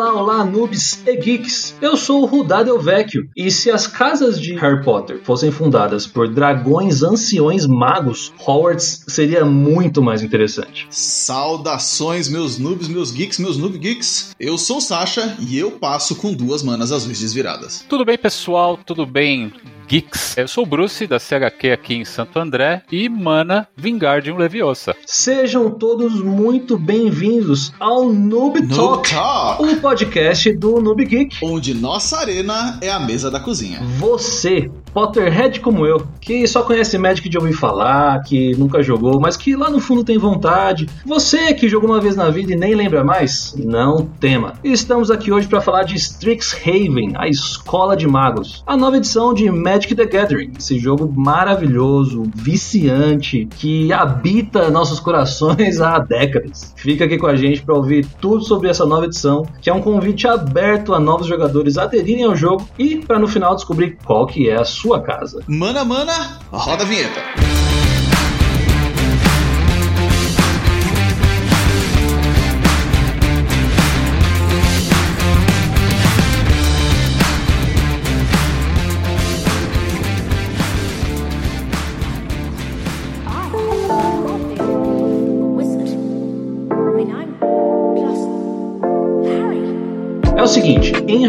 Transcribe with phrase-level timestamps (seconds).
[0.00, 1.76] Olá, olá, noobs e geeks!
[1.78, 6.26] Eu sou o Rudado Vecchio, e se as casas de Harry Potter fossem fundadas por
[6.26, 10.86] dragões anciões magos, Hogwarts seria muito mais interessante.
[10.88, 14.34] Saudações, meus noobs, meus geeks, meus noob geeks!
[14.40, 17.84] Eu sou o Sasha e eu passo com duas manas azuis desviradas.
[17.86, 18.78] Tudo bem, pessoal?
[18.78, 19.52] Tudo bem?
[19.90, 20.36] Geeks.
[20.36, 24.94] Eu sou o Bruce, da CHQ aqui em Santo André, e Mana Vingardium Leviosa.
[25.04, 29.64] Sejam todos muito bem-vindos ao Noob, Noob Talk, Talk.
[29.64, 31.38] o podcast do Noob Geek.
[31.42, 33.80] Onde nossa arena é a mesa da cozinha.
[33.98, 39.36] Você, Potterhead como eu, que só conhece Magic de ouvir falar, que nunca jogou, mas
[39.36, 40.88] que lá no fundo tem vontade.
[41.04, 44.52] Você que jogou uma vez na vida e nem lembra mais, não tema.
[44.62, 49.50] Estamos aqui hoje para falar de Strixhaven, a Escola de Magos, a nova edição de
[49.50, 56.72] Magic the Gathering, esse jogo maravilhoso, viciante, que habita nossos corações há décadas.
[56.76, 59.80] Fica aqui com a gente para ouvir tudo sobre essa nova edição, que é um
[59.80, 64.48] convite aberto a novos jogadores aderirem ao jogo e para no final descobrir qual que
[64.48, 65.42] é a sua casa.
[65.46, 67.69] Mana, mana, roda a vinheta.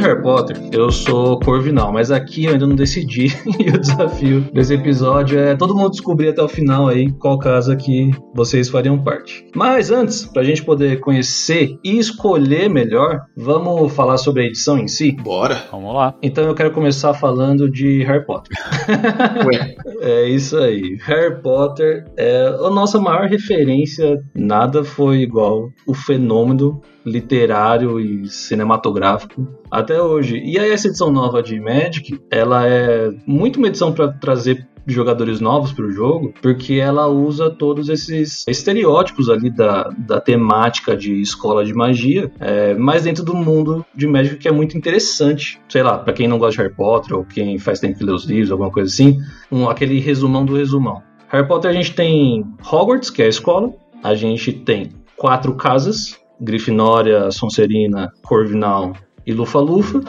[0.02, 3.28] Harry Potter eu sou Corvinal, mas aqui eu ainda não decidi
[3.60, 7.76] e o desafio desse episódio é todo mundo descobrir até o final aí qual casa
[7.76, 9.46] que vocês fariam parte.
[9.56, 14.88] Mas antes, pra gente poder conhecer e escolher melhor, vamos falar sobre a edição em
[14.88, 15.12] si?
[15.12, 15.66] Bora.
[15.72, 16.16] Vamos lá.
[16.24, 18.58] Então eu quero começar falando de Harry Potter.
[19.46, 20.98] Ué, É isso aí.
[21.02, 24.20] Harry Potter é a nossa maior referência.
[24.34, 30.38] Nada foi igual o fenômeno literário e cinematográfico até hoje.
[30.38, 35.40] E aí essa edição nova de Magic, ela é muito uma edição para trazer jogadores
[35.40, 41.22] novos para o jogo, porque ela usa todos esses estereótipos ali da, da temática de
[41.22, 45.59] escola de magia, é, mas dentro do mundo de Magic que é muito interessante.
[45.70, 48.12] Sei lá, para quem não gosta de Harry Potter ou quem faz tempo que lê
[48.12, 49.20] os livros, alguma coisa assim,
[49.52, 51.02] um, aquele resumão do resumão.
[51.30, 53.72] Harry Potter a gente tem Hogwarts, que é a escola,
[54.04, 58.94] a gente tem quatro casas, Grifinória, Sonserina, Corvinal
[59.25, 60.02] e Lufa-Lufa.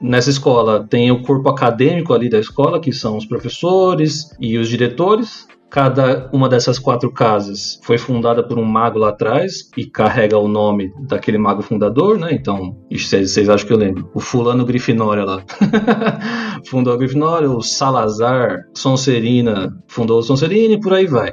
[0.00, 4.68] Nessa escola tem o corpo acadêmico ali da escola, que são os professores e os
[4.68, 5.46] diretores.
[5.68, 10.48] Cada uma dessas quatro casas foi fundada por um mago lá atrás e carrega o
[10.48, 12.30] nome daquele mago fundador, né?
[12.32, 14.10] Então, vocês acham que eu lembro?
[14.12, 15.44] O fulano Grifinória lá.
[16.66, 21.32] fundou a Grifinória, o Salazar Sonserina fundou o Sonserina e por aí vai.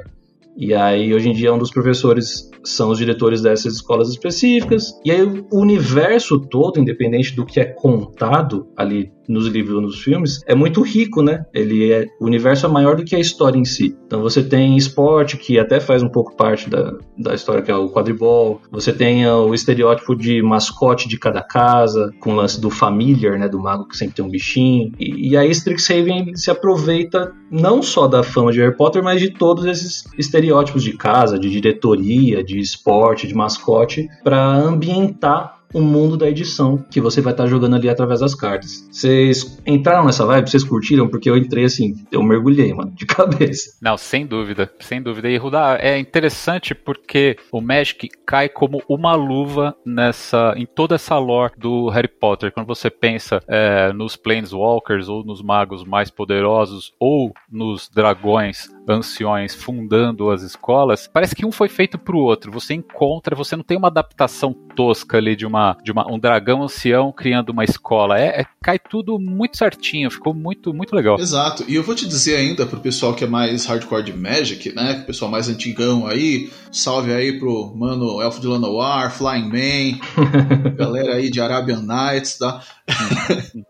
[0.60, 4.92] E aí, hoje em dia, um dos professores são os diretores dessas escolas específicas.
[5.04, 10.00] E aí, o universo todo, independente do que é contado ali nos livros ou nos
[10.00, 11.44] filmes, é muito rico, né?
[11.52, 13.96] Ele é, o universo é maior do que a história em si.
[14.06, 17.74] Então, você tem esporte, que até faz um pouco parte da, da história, que é
[17.74, 18.60] o quadribol.
[18.70, 23.38] Você tem ah, o estereótipo de mascote de cada casa, com o lance do familiar,
[23.38, 23.48] né?
[23.48, 24.92] Do mago que sempre tem um bichinho.
[24.98, 29.30] E, e aí, Strixhaven se aproveita não só da fama de Harry Potter, mas de
[29.30, 36.16] todos esses estereótipos de casa, de diretoria, de esporte, de mascote, para ambientar o mundo
[36.16, 38.86] da edição que você vai estar jogando ali através das cartas.
[38.90, 40.50] Vocês entraram nessa vibe?
[40.50, 41.08] Vocês curtiram?
[41.08, 43.76] Porque eu entrei assim, eu mergulhei, mano, de cabeça.
[43.80, 45.28] Não, sem dúvida, sem dúvida.
[45.28, 51.18] E Rudá, é interessante porque o Magic cai como uma luva nessa, em toda essa
[51.18, 52.52] lore do Harry Potter.
[52.52, 59.54] Quando você pensa é, nos Planeswalkers ou nos magos mais poderosos ou nos dragões anciões
[59.54, 62.50] fundando as escolas, parece que um foi feito pro outro.
[62.52, 66.62] Você encontra, você não tem uma adaptação tosca ali de uma de uma, um dragão
[66.62, 68.18] ancião criando uma escola.
[68.18, 71.18] É, é- cai tudo muito certinho, ficou muito muito legal.
[71.18, 71.64] Exato.
[71.68, 75.00] E eu vou te dizer ainda pro pessoal que é mais hardcore de Magic, né?
[75.02, 76.50] O pessoal mais antigão aí.
[76.70, 79.98] Salve aí pro mano Elfo de Lanoir, Flying Man,
[80.76, 82.62] galera aí de Arabian Nights, tá?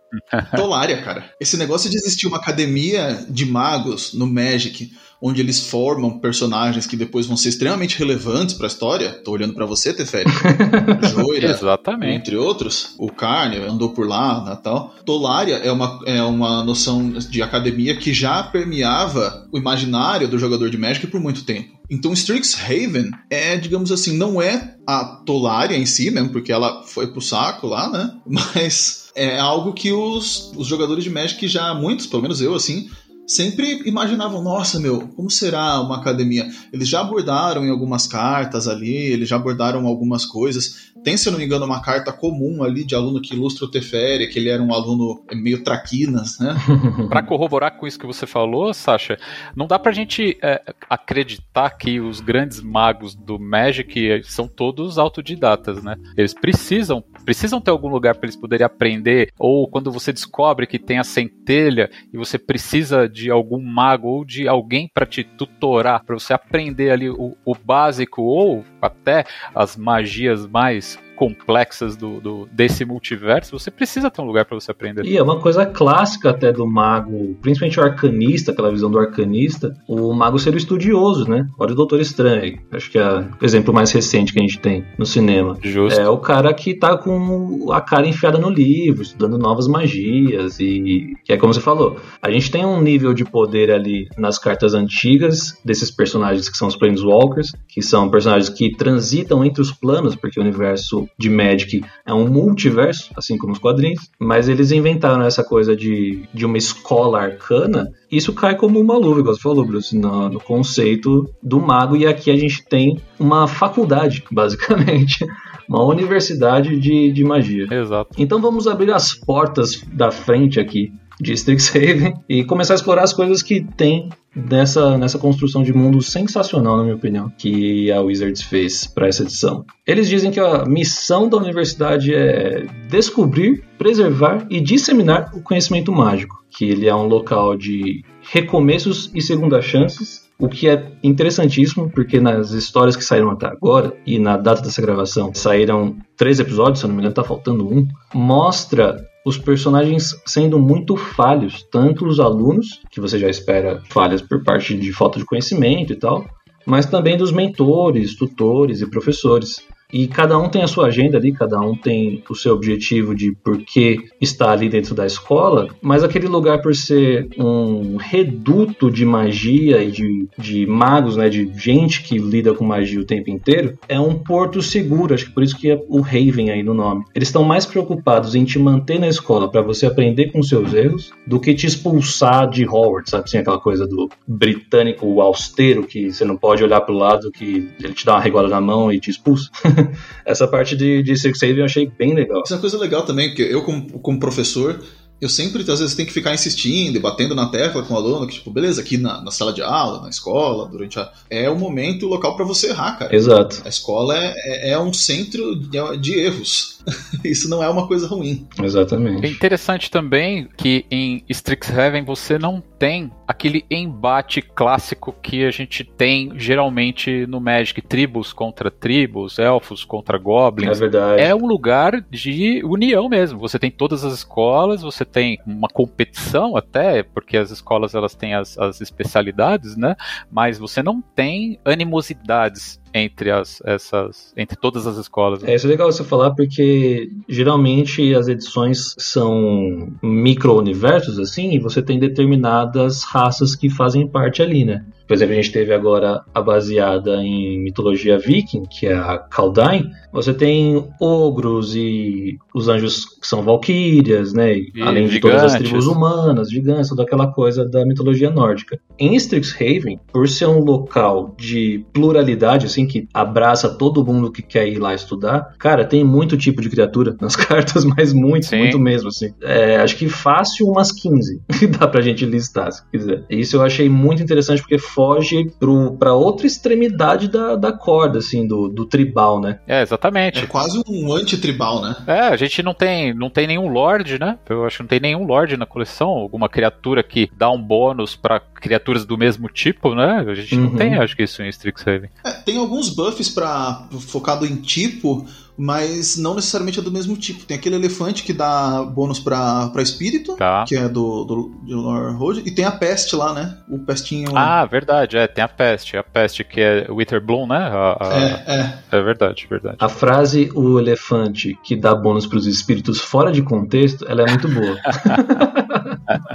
[0.56, 1.30] Tolária, cara.
[1.40, 4.90] Esse negócio de existir uma academia de magos no Magic,
[5.20, 9.10] onde eles formam personagens que depois vão ser extremamente relevantes pra história.
[9.10, 10.30] Tô olhando pra você, Teferi.
[11.10, 12.14] Joira, Exatamente.
[12.14, 14.94] entre outros, o Carne andou por lá, né, tal.
[15.04, 20.70] Tolária é uma, é uma noção de academia que já permeava o imaginário do jogador
[20.70, 21.78] de Magic por muito tempo.
[21.90, 27.06] Então Strixhaven é, digamos assim, não é a Tolária em si mesmo, porque ela foi
[27.06, 28.10] pro saco lá, né?
[28.26, 32.88] Mas é algo que os, os jogadores de Magic já, muitos, pelo menos eu, assim,
[33.28, 36.48] sempre imaginavam, nossa, meu, como será uma academia?
[36.72, 40.88] Eles já abordaram em algumas cartas ali, eles já abordaram algumas coisas.
[41.04, 43.70] Tem, se eu não me engano, uma carta comum ali de aluno que ilustra o
[43.70, 46.56] Teferi, que ele era um aluno meio traquinas, né?
[47.08, 49.18] Pra corroborar com isso que você falou, Sasha,
[49.54, 55.82] não dá pra gente é, acreditar que os grandes magos do Magic são todos autodidatas,
[55.82, 55.96] né?
[56.16, 60.78] Eles precisam, precisam ter algum lugar para eles poderem aprender, ou quando você descobre que
[60.78, 66.02] tem a centelha e você precisa de algum mago ou de alguém para te tutorar,
[66.06, 72.48] para você aprender ali o, o básico ou até as magias mais complexas do, do,
[72.52, 75.04] desse multiverso, você precisa ter um lugar para você aprender.
[75.04, 79.74] E é uma coisa clássica até do mago, principalmente o arcanista, aquela visão do arcanista,
[79.88, 81.48] o mago ser o estudioso, né?
[81.58, 84.84] Olha o Doutor Estranho, acho que é o exemplo mais recente que a gente tem
[84.96, 85.56] no cinema.
[85.60, 86.00] Justo.
[86.00, 91.16] É o cara que tá com a cara enfiada no livro, estudando novas magias e
[91.24, 94.72] que é como você falou, a gente tem um nível de poder ali nas cartas
[94.72, 100.14] antigas desses personagens que são os Planeswalkers, que são personagens que transitam entre os planos,
[100.14, 105.22] porque o universo de Magic é um multiverso, assim como os quadrinhos, mas eles inventaram
[105.22, 107.90] essa coisa de, de uma escola arcana.
[108.10, 112.06] Isso cai como uma luva, igual você falou, Bruce, no, no conceito do mago, e
[112.06, 115.24] aqui a gente tem uma faculdade, basicamente.
[115.68, 117.66] Uma universidade de, de magia.
[117.70, 118.10] Exato.
[118.16, 123.12] Então vamos abrir as portas da frente aqui de Strixhaven e começar a explorar as
[123.12, 128.42] coisas que tem nessa, nessa construção de mundo sensacional, na minha opinião, que a Wizards
[128.42, 129.64] fez para essa edição.
[129.86, 136.42] Eles dizem que a missão da universidade é descobrir, preservar e disseminar o conhecimento mágico,
[136.50, 142.20] que ele é um local de recomeços e segundas chances o que é interessantíssimo, porque
[142.20, 146.84] nas histórias que saíram até agora, e na data dessa gravação, saíram três episódios, se
[146.84, 152.18] eu não me engano, tá faltando um, mostra os personagens sendo muito falhos, tanto os
[152.18, 156.26] alunos, que você já espera falhas por parte de falta de conhecimento e tal,
[156.64, 159.62] mas também dos mentores, tutores e professores.
[159.90, 163.32] E cada um tem a sua agenda ali, cada um tem o seu objetivo de
[163.32, 169.06] por que está ali dentro da escola, mas aquele lugar, por ser um reduto de
[169.06, 173.78] magia e de, de magos, né, de gente que lida com magia o tempo inteiro,
[173.88, 175.14] é um porto seguro.
[175.14, 177.04] Acho que por isso que é o Raven aí no nome.
[177.14, 181.10] Eles estão mais preocupados em te manter na escola para você aprender com seus erros
[181.26, 183.24] do que te expulsar de Hogwarts, sabe?
[183.24, 187.94] Assim, aquela coisa do britânico austero que você não pode olhar pro lado que ele
[187.94, 189.48] te dá uma regola na mão e te expulsa.
[190.24, 192.42] Essa parte de, de Six Save eu achei bem legal.
[192.44, 194.80] Isso é uma coisa legal também, porque eu, como, como professor,
[195.20, 198.26] eu sempre, às vezes, tenho que ficar insistindo e batendo na tecla com o aluno,
[198.26, 201.12] que, tipo, beleza, aqui na, na sala de aula, na escola, durante a.
[201.28, 203.14] É o momento e o local para você errar, cara.
[203.14, 203.60] Exato.
[203.64, 206.78] A escola é, é, é um centro de, de erros.
[207.24, 208.46] Isso não é uma coisa ruim.
[208.60, 209.26] É Exatamente.
[209.26, 216.32] interessante também que em Strixhaven você não tem aquele embate clássico que a gente tem
[216.36, 220.78] geralmente no Magic, tribos contra tribos, elfos contra É goblins.
[220.78, 221.20] verdade.
[221.22, 223.38] É um lugar de união mesmo.
[223.40, 228.34] Você tem todas as escolas, você tem uma competição até, porque as escolas elas têm
[228.34, 229.96] as, as especialidades, né?
[230.30, 235.42] Mas você não tem animosidades entre as essas entre todas as escolas.
[235.44, 241.82] É, isso é legal você falar porque geralmente as edições são micro-universos, assim, e você
[241.82, 244.84] tem determinadas raças que fazem parte ali, né?
[245.08, 249.90] Por exemplo, a gente teve agora a baseada em mitologia viking, que é a Kaldheim.
[250.12, 254.54] Você tem ogros e os anjos que são valquírias, né?
[254.54, 255.68] E Além de todas as gigantes.
[255.70, 258.78] tribos humanas, gigantes, toda aquela coisa da mitologia nórdica.
[258.98, 264.68] Em Strixhaven, por ser um local de pluralidade, assim, que abraça todo mundo que quer
[264.68, 268.58] ir lá estudar, cara, tem muito tipo de criatura nas cartas, mas muito, Sim.
[268.58, 269.32] muito mesmo, assim.
[269.42, 273.24] É, acho que fácil umas 15 que dá pra gente listar, se quiser.
[273.30, 278.44] Isso eu achei muito interessante porque foge pro, pra outra extremidade da, da corda, assim,
[278.48, 279.60] do, do tribal, né?
[279.64, 280.40] É, exatamente.
[280.40, 281.94] É quase um anti-tribal, né?
[282.04, 284.36] É, a gente não tem, não tem nenhum Lorde, né?
[284.50, 288.16] Eu acho que não tem nenhum Lorde na coleção, alguma criatura que dá um bônus
[288.16, 290.24] pra criaturas do mesmo tipo, né?
[290.26, 290.76] A gente não Uhum.
[290.76, 292.10] tem, acho que isso em Strixhaven.
[292.24, 295.24] É, tem alguns buffs para focado em tipo,
[295.58, 297.44] mas não necessariamente é do mesmo tipo.
[297.44, 300.64] Tem aquele elefante que dá bônus pra, pra espírito, Tá.
[300.66, 303.58] que é do, do, do Lord Road, e tem a peste lá, né?
[303.68, 304.30] O pestinho.
[304.36, 307.56] Ah, verdade, é, tem a peste, a peste que é Witherbloom, né?
[307.56, 308.44] A- a- é,
[308.92, 308.98] é.
[308.98, 309.76] é verdade, verdade.
[309.80, 314.48] A frase o elefante que dá bônus pros espíritos fora de contexto, ela é muito
[314.48, 314.76] boa.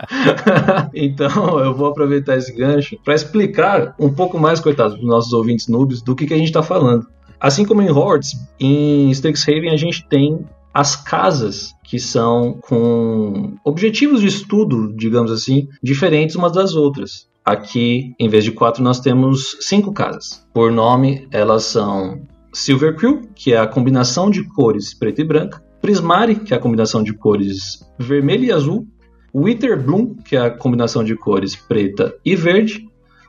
[0.93, 5.67] então eu vou aproveitar esse gancho para explicar um pouco mais, coitados, dos nossos ouvintes
[5.67, 7.07] noobs, do que, que a gente está falando.
[7.43, 14.21] Assim como em Hordes, em Strixhaven a gente tem as casas que são com objetivos
[14.21, 17.27] de estudo, digamos assim, diferentes umas das outras.
[17.43, 20.47] Aqui, em vez de quatro, nós temos cinco casas.
[20.53, 22.21] Por nome, elas são
[22.53, 26.61] Silver Crew, que é a combinação de cores preta e branca, Prismari, que é a
[26.61, 28.87] combinação de cores vermelho e azul,
[29.35, 32.87] Wither Bloom, que é a combinação de cores preta e verde,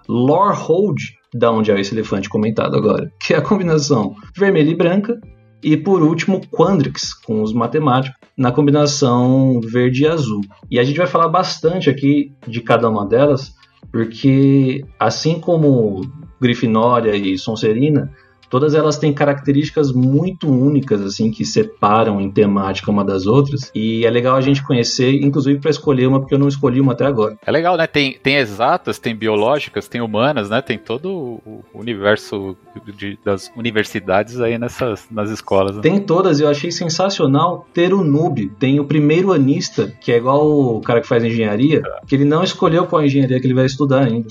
[0.09, 5.21] Lorehold, da onde é esse elefante comentado agora, que é a combinação vermelha e branca,
[5.63, 10.43] e por último, Quandrix, com os matemáticos, na combinação verde e azul.
[10.71, 13.55] E a gente vai falar bastante aqui de cada uma delas,
[13.91, 16.03] porque assim como
[16.41, 18.13] Grifinória e Sonserina,
[18.49, 23.71] todas elas têm características muito únicas, assim, que separam em temática uma das outras.
[23.75, 26.93] E é legal a gente conhecer, inclusive para escolher uma, porque eu não escolhi uma
[26.93, 27.37] até agora.
[27.45, 27.87] É legal, né?
[27.87, 30.61] Tem, tem exatas, tem biológicas, tem humanas, né?
[30.61, 32.57] Tem todo o universo
[32.97, 35.77] de, das universidades aí nessas nas escolas.
[35.77, 35.83] Né?
[35.83, 38.49] Tem todas, eu achei sensacional ter o noob.
[38.59, 42.43] Tem o primeiro anista, que é igual o cara que faz engenharia, que ele não
[42.43, 44.29] escolheu qual engenharia que ele vai estudar ainda.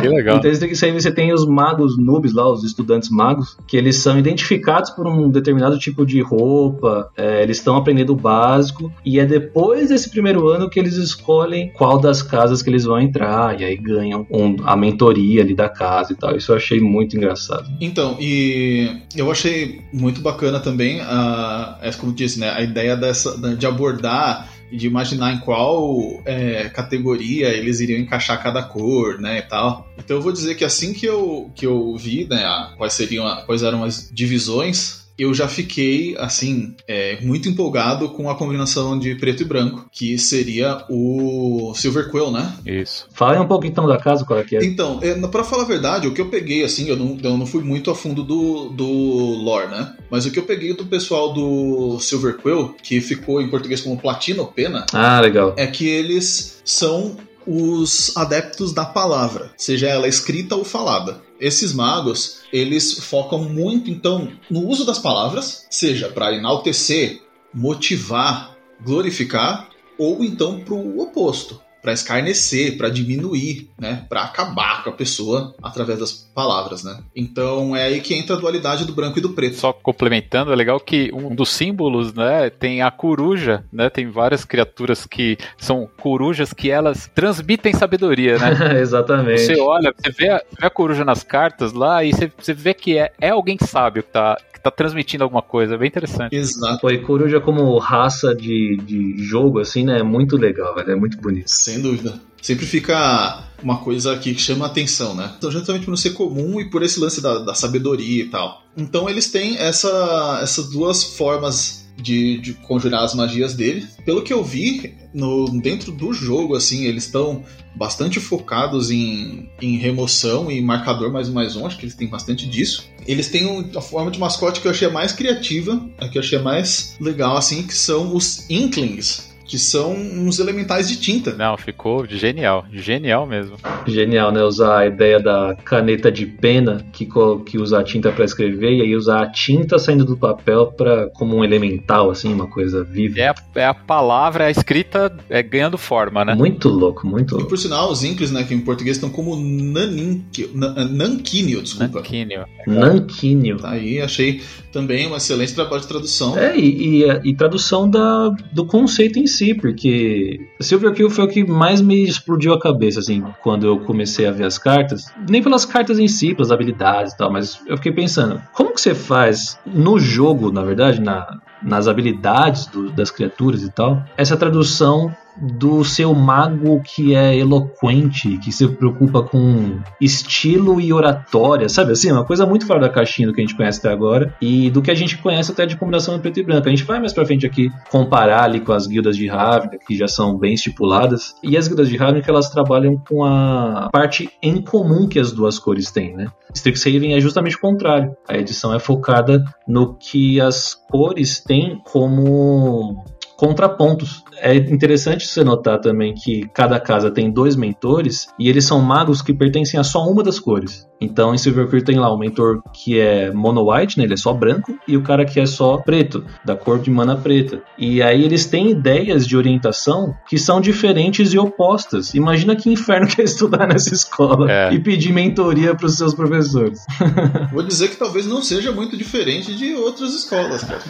[0.00, 0.38] Que legal.
[0.42, 0.50] então
[0.92, 5.30] você tem os magos noobs lá, os estudantes magos, que eles são identificados por um
[5.30, 10.48] determinado tipo de roupa, é, eles estão aprendendo o básico, e é depois desse primeiro
[10.48, 14.56] ano que eles escolhem qual das casas que eles vão entrar, e aí ganham um,
[14.64, 16.36] a mentoria ali da casa e tal.
[16.36, 17.70] Isso eu achei muito engraçado.
[17.80, 23.36] Então, e eu achei muito bacana também, a, é como disse, né, a ideia dessa,
[23.56, 29.42] de abordar de imaginar em qual é, categoria eles iriam encaixar cada cor, né, e
[29.42, 29.88] tal.
[29.98, 32.42] Então eu vou dizer que assim que eu, que eu vi, né,
[32.76, 38.34] quais seriam, quais eram as divisões eu já fiquei, assim, é, muito empolgado com a
[38.34, 42.54] combinação de preto e branco, que seria o Silver Quill, né?
[42.64, 43.06] Isso.
[43.12, 44.64] Fala aí um pouco então da casa, qual é que é.
[44.64, 47.46] Então, é, pra falar a verdade, o que eu peguei, assim, eu não, eu não
[47.46, 49.94] fui muito a fundo do, do lore, né?
[50.10, 53.98] Mas o que eu peguei do pessoal do Silver Quill, que ficou em português como
[54.00, 55.54] Platino Pena, Ah, legal.
[55.56, 61.20] é que eles são os adeptos da palavra, seja ela escrita ou falada.
[61.40, 68.54] Esses magos, eles focam muito então no uso das palavras, seja para enaltecer, motivar,
[68.84, 74.92] glorificar, ou então para o oposto, para escarnecer, para diminuir, né, para acabar com a
[74.92, 76.98] pessoa através das palavras, né?
[77.14, 79.56] Então é aí que entra a dualidade do branco e do preto.
[79.56, 83.88] Só complementando, é legal que um dos símbolos, né, tem a coruja, né?
[83.90, 88.50] Tem várias criaturas que são corujas que elas transmitem sabedoria, né?
[88.80, 89.40] Exatamente.
[89.40, 92.74] Você olha, você vê, a, vê a coruja nas cartas lá e você, você vê
[92.74, 95.74] que é, é alguém sábio que tá, que tá transmitindo alguma coisa.
[95.74, 96.36] É bem interessante.
[96.36, 96.80] Exato.
[96.82, 99.98] Foi coruja como raça de, de jogo, assim, né?
[99.98, 100.92] É muito legal, velho.
[100.92, 101.48] É muito bonito.
[101.48, 102.20] Sem dúvida.
[102.42, 105.32] Sempre fica uma coisa aqui que chama a atenção, né?
[105.36, 108.62] Então, justamente por não ser comum e por esse lance da, da sabedoria e tal.
[108.76, 113.86] Então, eles têm essa, essas duas formas de, de conjurar as magias dele.
[114.04, 117.44] Pelo que eu vi, no, dentro do jogo, assim, eles estão
[117.74, 121.66] bastante focados em, em remoção e marcador mais um mais um.
[121.66, 122.88] Acho que eles têm bastante disso.
[123.06, 126.22] Eles têm um- a forma de mascote que eu achei mais criativa, a que eu
[126.22, 129.29] achei mais legal, assim, que são os Inklings.
[129.50, 131.34] Que são uns elementais de tinta.
[131.34, 132.64] Não, ficou genial.
[132.72, 133.56] Genial mesmo.
[133.84, 134.44] Genial, né?
[134.44, 137.04] Usar a ideia da caneta de pena que,
[137.44, 141.08] que usa a tinta para escrever e aí usar a tinta saindo do papel para
[141.14, 143.18] como um elemental, assim, uma coisa viva.
[143.18, 146.32] É a, é a palavra, a escrita é ganhando forma, né?
[146.36, 147.48] Muito louco, muito E louco.
[147.48, 151.98] por sinal, os Inklings, né, que em português estão como naninque- na- Nanquínio, desculpa.
[151.98, 152.44] Nanquínio.
[152.68, 153.56] Nanquínio.
[153.56, 154.40] Tá aí, achei
[154.72, 156.38] também um excelente trabalho de tradução.
[156.38, 161.28] É, e, e- e tradução da, do conceito em si, porque Silver Kill foi o
[161.28, 165.04] que mais me explodiu a cabeça, assim, quando eu comecei a ver as cartas.
[165.28, 168.80] Nem pelas cartas em si, pelas habilidades e tal, mas eu fiquei pensando, como que
[168.80, 174.36] você faz no jogo, na verdade, na, nas habilidades do- das criaturas e tal, essa
[174.36, 181.92] tradução do seu mago que é eloquente, que se preocupa com estilo e oratória, sabe
[181.92, 182.10] assim?
[182.10, 184.82] Uma coisa muito fora da caixinha do que a gente conhece até agora e do
[184.82, 186.66] que a gente conhece até de combinação em preto e branco.
[186.66, 189.96] A gente vai mais pra frente aqui comparar ali com as guildas de Ravnica, que
[189.96, 191.34] já são bem estipuladas.
[191.42, 195.58] E as guildas de Ravnica, elas trabalham com a parte em comum que as duas
[195.58, 196.26] cores têm, né?
[196.52, 198.12] Strixhaven é justamente o contrário.
[198.28, 203.04] A edição é focada no que as cores têm como
[203.40, 204.22] contrapontos.
[204.38, 209.22] É interessante você notar também que cada casa tem dois mentores e eles são magos
[209.22, 210.86] que pertencem a só uma das cores.
[211.00, 214.04] Então em Silverclear tem lá o mentor que é mono white, né?
[214.04, 217.16] Ele é só branco, e o cara que é só preto, da cor de mana
[217.16, 217.62] preta.
[217.78, 222.12] E aí eles têm ideias de orientação que são diferentes e opostas.
[222.12, 224.74] Imagina que inferno que é estudar nessa escola É.
[224.74, 226.80] e pedir mentoria para os seus professores.
[227.50, 230.82] Vou dizer que talvez não seja muito diferente de outras escolas, cara.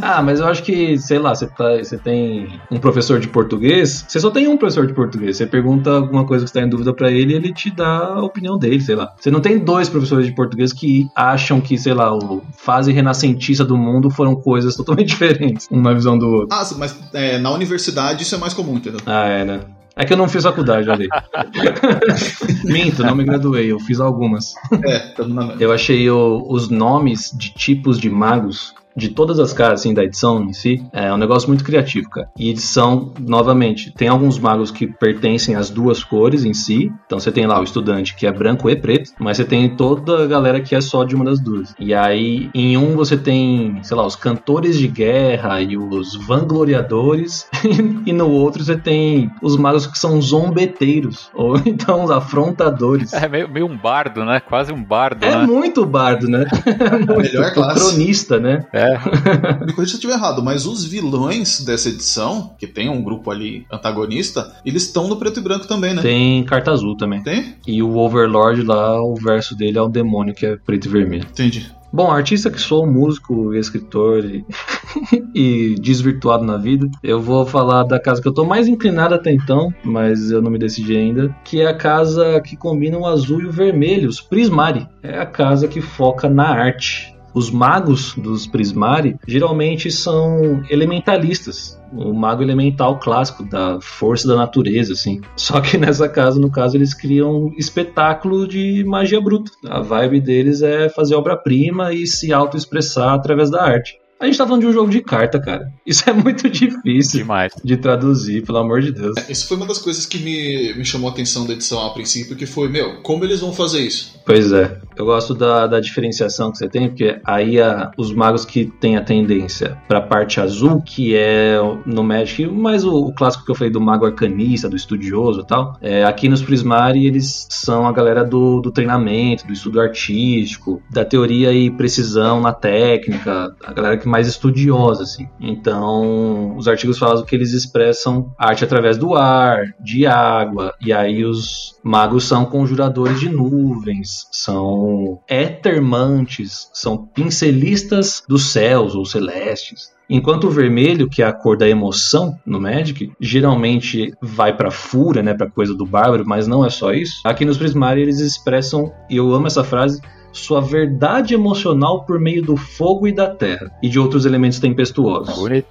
[0.00, 4.04] Ah, mas eu acho que, sei lá, você, tá, você tem um professor de português,
[4.08, 5.36] você só tem um professor de português.
[5.36, 8.22] Você pergunta alguma coisa que você tá em dúvida pra ele, ele te dá a
[8.22, 9.12] opinião dele, sei lá.
[9.18, 13.64] Você não tem dois professores de português que acham que, sei lá, o fase renascentista
[13.64, 16.48] do mundo foram coisas totalmente diferentes, um na visão do outro.
[16.56, 19.00] Ah, mas é, na universidade isso é mais comum, entendeu?
[19.06, 19.60] Ah, é, né?
[19.96, 21.06] É que eu não fiz faculdade, olha.
[22.64, 24.54] Minto, não me graduei, eu fiz algumas.
[24.86, 25.14] É,
[25.58, 30.04] Eu achei o- os nomes de tipos de magos de todas as casas assim, da
[30.04, 32.28] edição em si é um negócio muito criativo, cara.
[32.38, 36.92] E são, novamente, tem alguns magos que pertencem às duas cores em si.
[37.06, 40.24] Então você tem lá o estudante que é branco e preto, mas você tem toda
[40.24, 41.74] a galera que é só de uma das duas.
[41.78, 47.46] E aí, em um você tem, sei lá, os cantores de guerra e os vangloriadores,
[48.06, 53.12] e no outro você tem os magos que são zombeteiros, ou então os afrontadores.
[53.12, 54.40] É meio, meio um bardo, né?
[54.40, 55.46] Quase um bardo, É né?
[55.46, 56.46] muito bardo, né?
[56.66, 57.80] É muito melhor classe.
[57.80, 58.64] cronista, né?
[58.72, 58.79] É.
[59.66, 63.30] Me corrija se eu estiver errado, mas os vilões dessa edição, que tem um grupo
[63.30, 66.02] ali antagonista, eles estão no preto e branco também, né?
[66.02, 67.22] Tem carta azul também.
[67.22, 67.56] Tem?
[67.66, 71.26] E o Overlord lá, o verso dele é o demônio, que é preto e vermelho.
[71.30, 71.70] Entendi.
[71.92, 74.44] Bom, artista que sou, músico e escritor e,
[75.34, 79.32] e desvirtuado na vida, eu vou falar da casa que eu tô mais inclinado até
[79.32, 83.40] então, mas eu não me decidi ainda, que é a casa que combina o azul
[83.40, 84.86] e o vermelho, os Prismari.
[85.02, 87.12] É a casa que foca na arte.
[87.34, 91.80] Os magos dos Prismari geralmente são elementalistas.
[91.92, 95.20] O mago elemental clássico, da força da natureza, assim.
[95.36, 99.50] Só que nessa casa, no caso, eles criam um espetáculo de magia bruta.
[99.68, 103.98] A vibe deles é fazer obra-prima e se auto-expressar através da arte.
[104.20, 105.72] A gente tá falando de um jogo de carta, cara.
[105.86, 107.52] Isso é muito difícil Demais.
[107.64, 109.14] de traduzir, pelo amor de Deus.
[109.30, 112.36] Isso foi uma das coisas que me, me chamou a atenção da edição a princípio,
[112.36, 114.20] que foi, meu, como eles vão fazer isso?
[114.26, 114.78] Pois é.
[114.96, 118.98] Eu gosto da, da diferenciação que você tem, porque aí a- os magos que têm
[118.98, 123.54] a tendência pra parte azul, que é no Magic, mais o, o clássico que eu
[123.54, 127.92] falei do mago arcanista, do estudioso e tal, é, aqui nos Prismari eles são a
[127.92, 133.96] galera do, do treinamento, do estudo artístico, da teoria e precisão na técnica, a galera
[133.96, 135.28] que é mais estudiosa, assim.
[135.40, 141.24] Então, os artigos falam que eles expressam arte através do ar, de água, e aí
[141.24, 149.92] os magos são conjuradores de nuvens, são etermantes, são pincelistas dos céus ou celestes.
[150.12, 155.22] Enquanto o vermelho, que é a cor da emoção no Magic, geralmente vai pra fúria,
[155.22, 157.20] né, pra coisa do bárbaro, mas não é só isso.
[157.24, 160.00] Aqui nos Prismari eles expressam, e eu amo essa frase,
[160.32, 165.34] sua verdade emocional por meio do fogo e da terra e de outros elementos tempestuosos.
[165.36, 165.66] Bonito.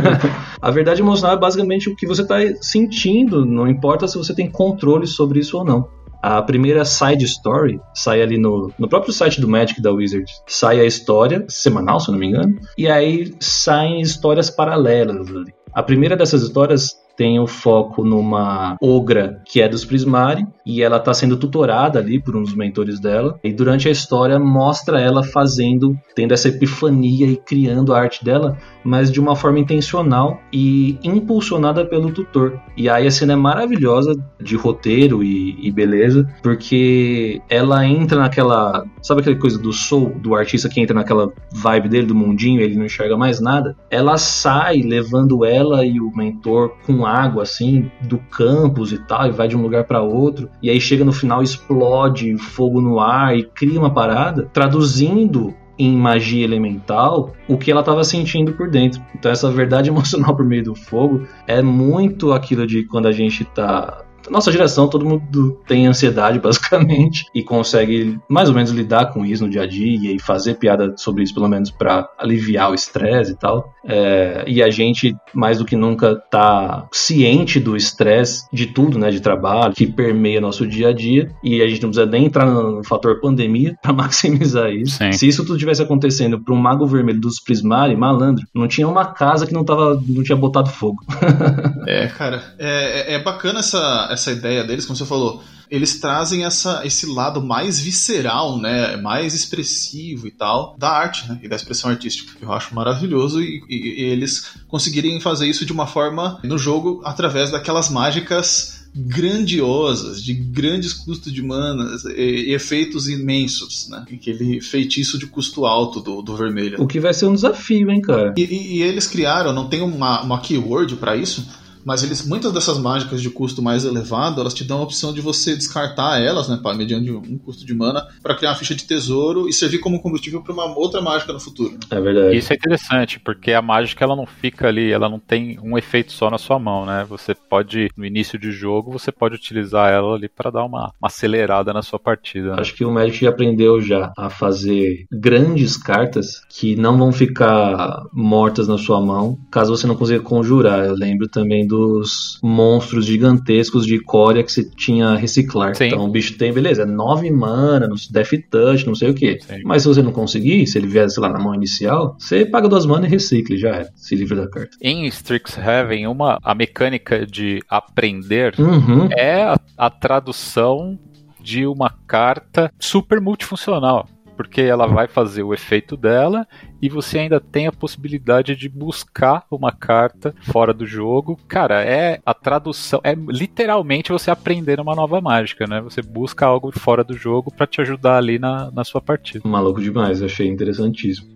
[0.60, 4.50] A verdade emocional é basicamente o que você está sentindo, não importa se você tem
[4.50, 5.88] controle sobre isso ou não.
[6.22, 10.24] A primeira side story sai ali no, no próprio site do Magic da Wizard.
[10.46, 15.52] Sai a história, semanal, se eu não me engano, e aí saem histórias paralelas ali.
[15.74, 20.96] A primeira dessas histórias tem o foco numa ogra que é dos Prismari e ela
[20.96, 25.96] está sendo tutorada ali por uns mentores dela e durante a história mostra ela fazendo,
[26.14, 31.84] tendo essa epifania e criando a arte dela, mas de uma forma intencional e impulsionada
[31.84, 32.58] pelo tutor.
[32.76, 38.84] E aí a cena é maravilhosa de roteiro e, e beleza, porque ela entra naquela,
[39.02, 42.76] sabe aquela coisa do soul do artista que entra naquela vibe dele do mundinho, ele
[42.76, 43.76] não enxerga mais nada.
[43.90, 49.30] Ela sai levando ela e o mentor com água assim do campus e tal, e
[49.30, 53.36] vai de um lugar para outro, e aí chega no final explode fogo no ar
[53.36, 59.02] e cria uma parada, traduzindo em magia elemental o que ela estava sentindo por dentro.
[59.14, 63.44] Então essa verdade emocional por meio do fogo é muito aquilo de quando a gente
[63.44, 69.24] tá nossa geração, todo mundo tem ansiedade, basicamente, e consegue mais ou menos lidar com
[69.24, 72.74] isso no dia a dia e fazer piada sobre isso, pelo menos para aliviar o
[72.74, 73.72] estresse e tal.
[73.86, 79.10] É, e a gente, mais do que nunca, tá ciente do estresse de tudo, né,
[79.10, 82.46] de trabalho, que permeia nosso dia a dia, e a gente não precisa nem entrar
[82.46, 84.96] no fator pandemia para maximizar isso.
[84.98, 85.12] Sim.
[85.12, 89.04] Se isso tudo tivesse acontecendo para um mago vermelho dos Prismari, malandro, não tinha uma
[89.06, 91.02] casa que não, tava, não tinha botado fogo.
[91.86, 95.42] É, cara, é, é- é bacana essa, essa ideia deles, como você falou.
[95.70, 101.40] eles trazem essa, esse lado mais visceral, né, mais expressivo e tal, da arte, né,
[101.42, 102.32] e da expressão artística.
[102.40, 107.02] Eu acho maravilhoso e, e, e eles conseguirem fazer isso de uma forma no jogo
[107.04, 114.04] através daquelas mágicas grandiosas, de grandes custos de manas e, e efeitos imensos, né?
[114.12, 116.80] Aquele feitiço de custo alto do, do vermelho.
[116.80, 118.32] O que vai ser um desafio, hein, cara?
[118.38, 121.44] E, e, e eles criaram, não tem uma, uma keyword para isso,
[121.84, 125.20] mas eles muitas dessas mágicas de custo mais elevado, elas te dão a opção de
[125.20, 128.84] você descartar elas, né, para mediante um custo de mana, para criar uma ficha de
[128.84, 131.78] tesouro e servir como combustível para uma outra mágica no futuro.
[131.90, 132.36] É verdade.
[132.36, 136.12] Isso é interessante, porque a mágica ela não fica ali, ela não tem um efeito
[136.12, 137.04] só na sua mão, né?
[137.08, 141.08] Você pode, no início de jogo, você pode utilizar ela ali para dar uma, uma,
[141.08, 142.50] acelerada na sua partida.
[142.54, 142.56] Né?
[142.60, 148.68] Acho que o Magic aprendeu já a fazer grandes cartas que não vão ficar mortas
[148.68, 150.84] na sua mão, caso você não consiga conjurar.
[150.84, 155.74] Eu lembro também do dos monstros gigantescos de Coreia que você tinha reciclar.
[155.74, 155.86] Sim.
[155.86, 159.38] Então o bicho tem, beleza, é 9 mana, Death Touch, não sei o que.
[159.64, 162.68] Mas se você não conseguir, se ele vier, sei lá, na mão inicial, você paga
[162.68, 163.88] duas mana e recicle, já é.
[163.96, 164.76] Se livra da carta.
[164.80, 169.08] Em Strixhaven, uma, a mecânica de aprender uhum.
[169.10, 170.98] é a, a tradução
[171.40, 176.46] de uma carta super multifuncional porque ela vai fazer o efeito dela
[176.80, 181.38] e você ainda tem a possibilidade de buscar uma carta fora do jogo.
[181.48, 185.80] Cara, é a tradução, é literalmente você aprender uma nova mágica, né?
[185.80, 189.48] Você busca algo fora do jogo para te ajudar ali na, na sua partida.
[189.48, 191.34] Maluco demais, achei interessantíssimo.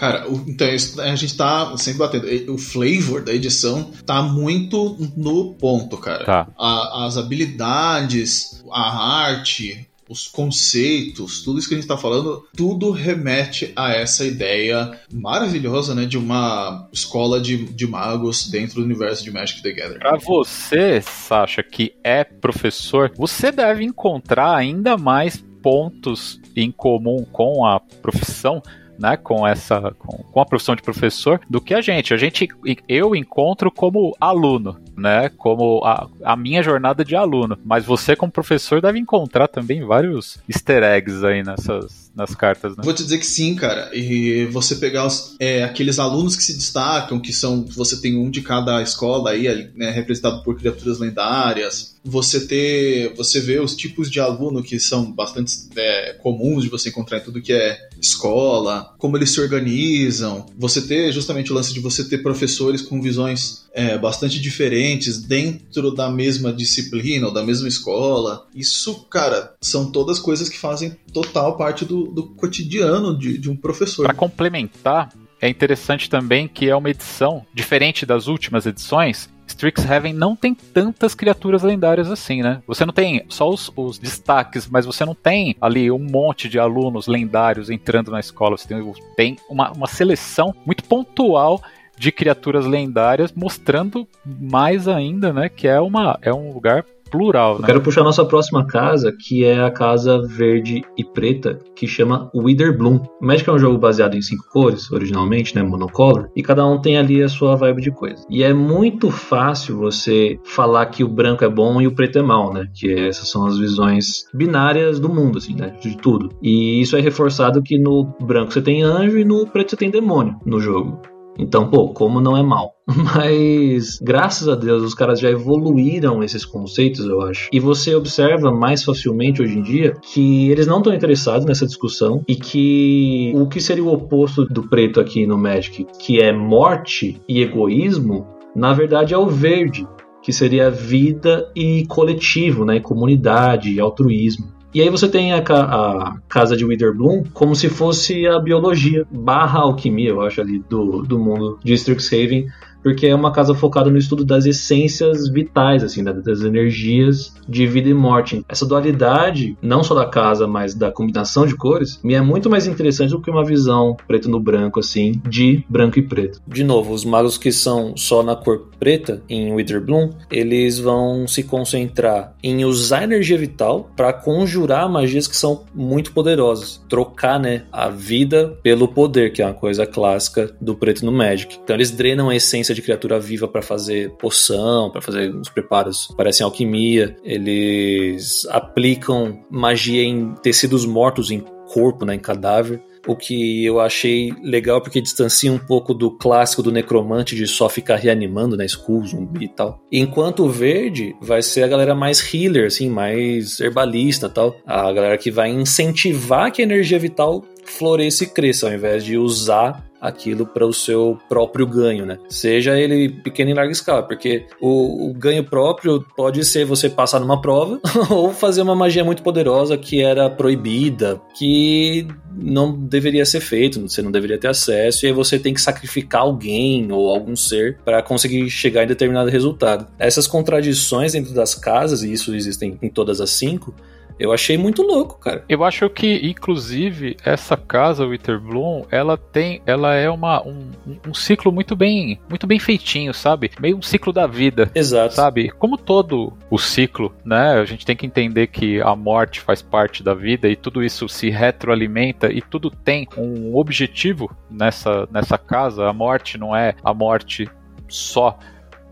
[0.00, 2.54] Cara, então a gente tá sempre batendo.
[2.54, 6.24] O flavor da edição tá muito no ponto, cara.
[6.24, 6.48] Tá.
[6.58, 12.90] A, as habilidades, a arte, os conceitos, tudo isso que a gente está falando, tudo
[12.90, 19.22] remete a essa ideia maravilhosa, né, de uma escola de, de magos dentro do universo
[19.22, 20.00] de Magic the Gathering.
[20.00, 27.64] Para você, Sasha, que é professor, você deve encontrar ainda mais pontos em comum com
[27.64, 28.60] a profissão
[29.00, 32.12] né, com essa com, com, a profissão de professor do que a gente.
[32.12, 32.48] A gente
[32.86, 38.30] eu encontro como aluno, né, como a, a minha jornada de aluno, mas você como
[38.30, 42.82] professor deve encontrar também vários easter eggs aí nessas nas cartas, né?
[42.84, 43.90] Vou te dizer que sim, cara.
[43.94, 48.30] E você pegar os, é, aqueles alunos que se destacam, que são você tem um
[48.30, 54.10] de cada escola aí, né, representado por criaturas lendárias, você ter, você vê os tipos
[54.10, 58.94] de aluno que são bastante é, comuns de você encontrar em tudo que é escola,
[58.98, 63.68] como eles se organizam, você ter justamente o lance de você ter professores com visões
[63.72, 68.46] é, bastante diferentes dentro da mesma disciplina ou da mesma escola.
[68.54, 73.56] Isso, cara, são todas coisas que fazem total parte do, do cotidiano de, de um
[73.56, 74.04] professor.
[74.04, 80.36] Para complementar, é interessante também que é uma edição diferente das últimas edições Strixhaven não
[80.36, 82.62] tem tantas criaturas lendárias assim, né?
[82.66, 86.58] Você não tem só os, os, destaques, mas você não tem ali um monte de
[86.58, 88.56] alunos lendários entrando na escola.
[88.56, 91.60] Você tem, tem uma, uma seleção muito pontual
[92.00, 97.56] de criaturas lendárias, mostrando mais ainda, né, que é, uma, é um lugar plural.
[97.56, 97.66] Eu né?
[97.66, 102.30] quero puxar a nossa próxima casa, que é a casa verde e preta, que chama
[102.34, 103.00] Wither Bloom.
[103.20, 106.96] Magic é um jogo baseado em cinco cores, originalmente, né, monocolor, e cada um tem
[106.96, 108.24] ali a sua vibe de coisa.
[108.30, 112.22] E é muito fácil você falar que o branco é bom e o preto é
[112.22, 112.66] mal, né?
[112.74, 115.74] Que essas são as visões binárias do mundo, assim, né?
[115.80, 116.30] De tudo.
[116.40, 119.90] E isso é reforçado que no branco você tem anjo e no preto você tem
[119.90, 120.98] demônio no jogo.
[121.40, 122.74] Então, pô, como não é mal?
[122.86, 127.48] Mas, graças a Deus, os caras já evoluíram esses conceitos, eu acho.
[127.50, 132.22] E você observa mais facilmente hoje em dia que eles não estão interessados nessa discussão
[132.28, 137.20] e que o que seria o oposto do preto aqui no Magic, que é morte
[137.28, 139.86] e egoísmo, na verdade é o verde,
[140.22, 142.80] que seria vida e coletivo, né?
[142.80, 144.59] Comunidade e altruísmo.
[144.72, 149.60] E aí você tem a, a casa de Witherbloom como se fosse a biologia barra
[149.60, 152.46] alquimia, eu acho, ali do, do mundo de Strixhaven
[152.82, 157.66] porque é uma casa focada no estudo das essências vitais, assim, né, das energias de
[157.66, 158.44] vida e morte.
[158.48, 162.66] Essa dualidade, não só da casa, mas da combinação de cores, me é muito mais
[162.66, 166.40] interessante do que uma visão preto no branco, assim, de branco e preto.
[166.46, 171.42] De novo, os magos que são só na cor preta, em Witherbloom, eles vão se
[171.42, 176.82] concentrar em usar energia vital para conjurar magias que são muito poderosas.
[176.88, 181.58] Trocar, né, a vida pelo poder, que é uma coisa clássica do preto no Magic.
[181.62, 186.08] Então eles drenam a essência de criatura viva para fazer poção, para fazer os preparos,
[186.16, 187.16] parecem alquimia.
[187.22, 192.82] Eles aplicam magia em tecidos mortos, em corpo, né, em cadáver.
[193.06, 197.66] o que eu achei legal porque distancia um pouco do clássico do necromante de só
[197.66, 199.80] ficar reanimando, né, skull, zumbi e tal.
[199.90, 204.54] Enquanto o verde vai ser a galera mais healer, assim, mais herbalista tal.
[204.66, 209.16] A galera que vai incentivar que a energia vital floresça e cresça, ao invés de
[209.16, 212.18] usar aquilo para o seu próprio ganho, né?
[212.28, 217.20] Seja ele pequeno em larga escala, porque o, o, ganho próprio pode ser você passar
[217.20, 223.40] numa prova ou fazer uma magia muito poderosa que era proibida, que não deveria ser
[223.40, 227.36] feito, você não deveria ter acesso, e aí você tem que sacrificar alguém ou algum
[227.36, 229.86] ser para conseguir chegar em determinado resultado.
[229.98, 233.74] Essas contradições dentro das casas, e isso existem em todas as cinco,
[234.20, 235.44] eu achei muito louco, cara.
[235.48, 240.70] Eu acho que, inclusive, essa casa Witherbloom, ela tem, ela é uma, um,
[241.08, 243.50] um ciclo muito bem, muito bem feitinho, sabe?
[243.58, 244.70] Meio um ciclo da vida.
[244.74, 245.14] Exato.
[245.14, 245.48] Sabe?
[245.48, 247.54] Como todo o ciclo, né?
[247.54, 251.08] A gente tem que entender que a morte faz parte da vida e tudo isso
[251.08, 255.88] se retroalimenta e tudo tem um objetivo nessa, nessa casa.
[255.88, 257.48] A morte não é a morte
[257.88, 258.38] só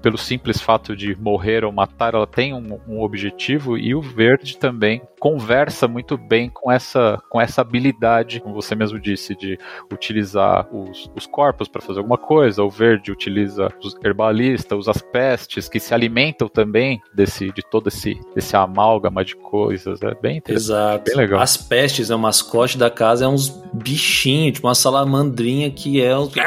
[0.02, 4.56] pelo simples fato de morrer ou matar, ela tem um, um, objetivo e o verde
[4.56, 9.58] também conversa muito bem com essa, com essa habilidade, como você mesmo disse, de
[9.92, 12.62] utilizar os, os corpos para fazer alguma coisa.
[12.62, 18.20] O verde utiliza os herbalistas, os pestes que se alimentam também desse, de todo esse,
[18.36, 20.00] esse amálgama de coisas.
[20.02, 20.68] É bem interessante.
[20.68, 21.04] Exato.
[21.04, 21.40] Bem legal.
[21.40, 26.16] As pestes, é o mascote da casa, é uns bichinhos, tipo uma salamandrinha que é
[26.16, 26.32] os...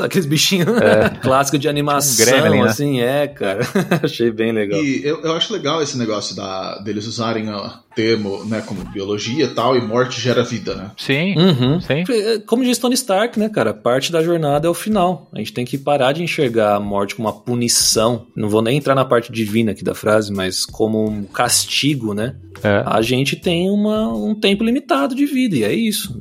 [0.00, 1.08] aqueles bichinhos é.
[1.22, 2.41] clássicos de animação.
[2.41, 2.68] Um Gremlin, né?
[2.68, 3.60] assim, é, cara.
[4.02, 4.82] Achei bem legal.
[4.82, 9.44] E eu, eu acho legal esse negócio da, deles usarem o termo, né, como biologia
[9.44, 10.90] e tal, e morte gera vida, né?
[10.96, 11.80] Sim, uhum.
[11.80, 12.04] sim.
[12.08, 13.74] É, como diz Tony Stark, né, cara?
[13.74, 15.28] Parte da jornada é o final.
[15.32, 18.26] A gente tem que parar de enxergar a morte como uma punição.
[18.34, 22.36] Não vou nem entrar na parte divina aqui da frase, mas como um castigo, né?
[22.62, 22.82] É.
[22.86, 26.18] A gente tem uma, um tempo limitado de vida, e é isso.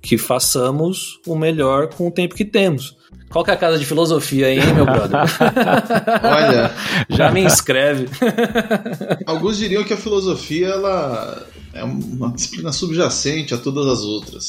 [0.00, 2.96] Que façamos o melhor com o tempo que temos.
[3.32, 5.20] Qual que é a casa de filosofia aí, hein, meu brother?
[6.22, 6.70] Olha.
[7.08, 8.08] Já me inscreve.
[9.26, 11.42] Alguns diriam que a filosofia, ela
[11.74, 14.48] é uma disciplina subjacente a todas as outras.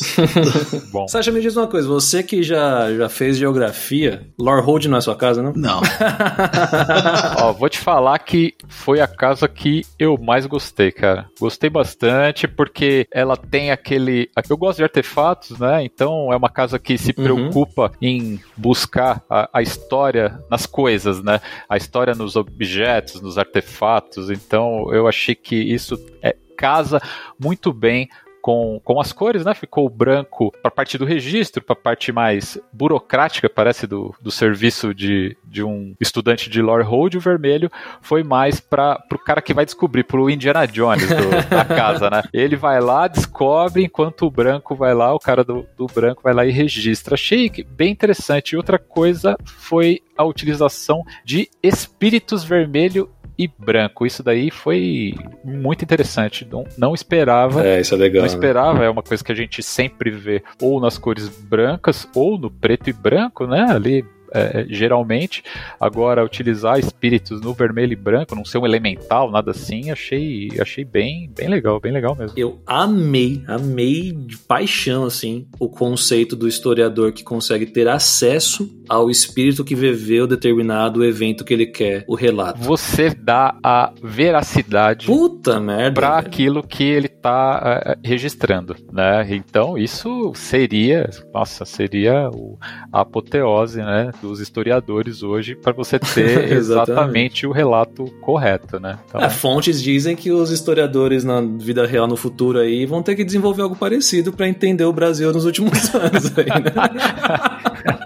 [0.91, 1.07] Bom.
[1.07, 5.15] Sasha, me diz uma coisa, você que já, já fez geografia, Lorhold não é sua
[5.15, 5.53] casa, não?
[5.53, 5.81] Não.
[7.39, 11.27] Ó, vou te falar que foi a casa que eu mais gostei, cara.
[11.39, 14.29] Gostei bastante porque ela tem aquele...
[14.49, 15.83] Eu gosto de artefatos, né?
[15.83, 17.23] Então é uma casa que se uhum.
[17.23, 17.97] preocupa uhum.
[18.01, 21.39] em buscar a, a história nas coisas, né?
[21.69, 24.29] A história nos objetos, nos artefatos.
[24.29, 27.01] Então eu achei que isso é, casa
[27.37, 28.07] muito bem
[28.43, 29.53] com, com as cores, né?
[29.53, 34.13] Ficou o branco para a parte do registro, para a parte mais burocrática, parece, do,
[34.21, 37.71] do serviço de, de um estudante de lore hold, o vermelho
[38.01, 42.09] foi mais para o cara que vai descobrir, para o Indiana Jones do, da casa,
[42.09, 42.21] né?
[42.33, 46.33] Ele vai lá, descobre, enquanto o branco vai lá, o cara do, do branco vai
[46.33, 47.13] lá e registra.
[47.13, 48.51] Achei bem interessante.
[48.51, 54.05] E outra coisa foi a utilização de espíritos vermelho e branco.
[54.05, 56.47] Isso daí foi muito interessante.
[56.49, 57.65] Não, não esperava.
[57.65, 58.23] É, isso é legal.
[58.23, 58.35] Não né?
[58.35, 62.49] esperava, é uma coisa que a gente sempre vê ou nas cores brancas ou no
[62.49, 63.65] preto e branco, né?
[63.69, 65.43] Ali é, é, geralmente.
[65.79, 70.83] Agora, utilizar espíritos no vermelho e branco, não ser um elemental, nada assim, achei, achei
[70.83, 72.37] bem, bem legal, bem legal mesmo.
[72.37, 79.09] Eu amei, amei de paixão, assim, o conceito do historiador que consegue ter acesso ao
[79.09, 82.59] espírito que viveu determinado evento que ele quer, o relato.
[82.61, 89.25] Você dá a veracidade Puta merda, para aquilo que ele tá uh, registrando, né?
[89.29, 92.57] Então, isso seria, nossa, seria o,
[92.91, 94.11] a apoteose, né?
[94.23, 98.97] Dos historiadores hoje para você ter exatamente o relato correto, né?
[99.07, 99.21] Então...
[99.21, 103.23] É, fontes dizem que os historiadores na vida real no futuro aí vão ter que
[103.23, 107.99] desenvolver algo parecido para entender o Brasil nos últimos anos aí, né?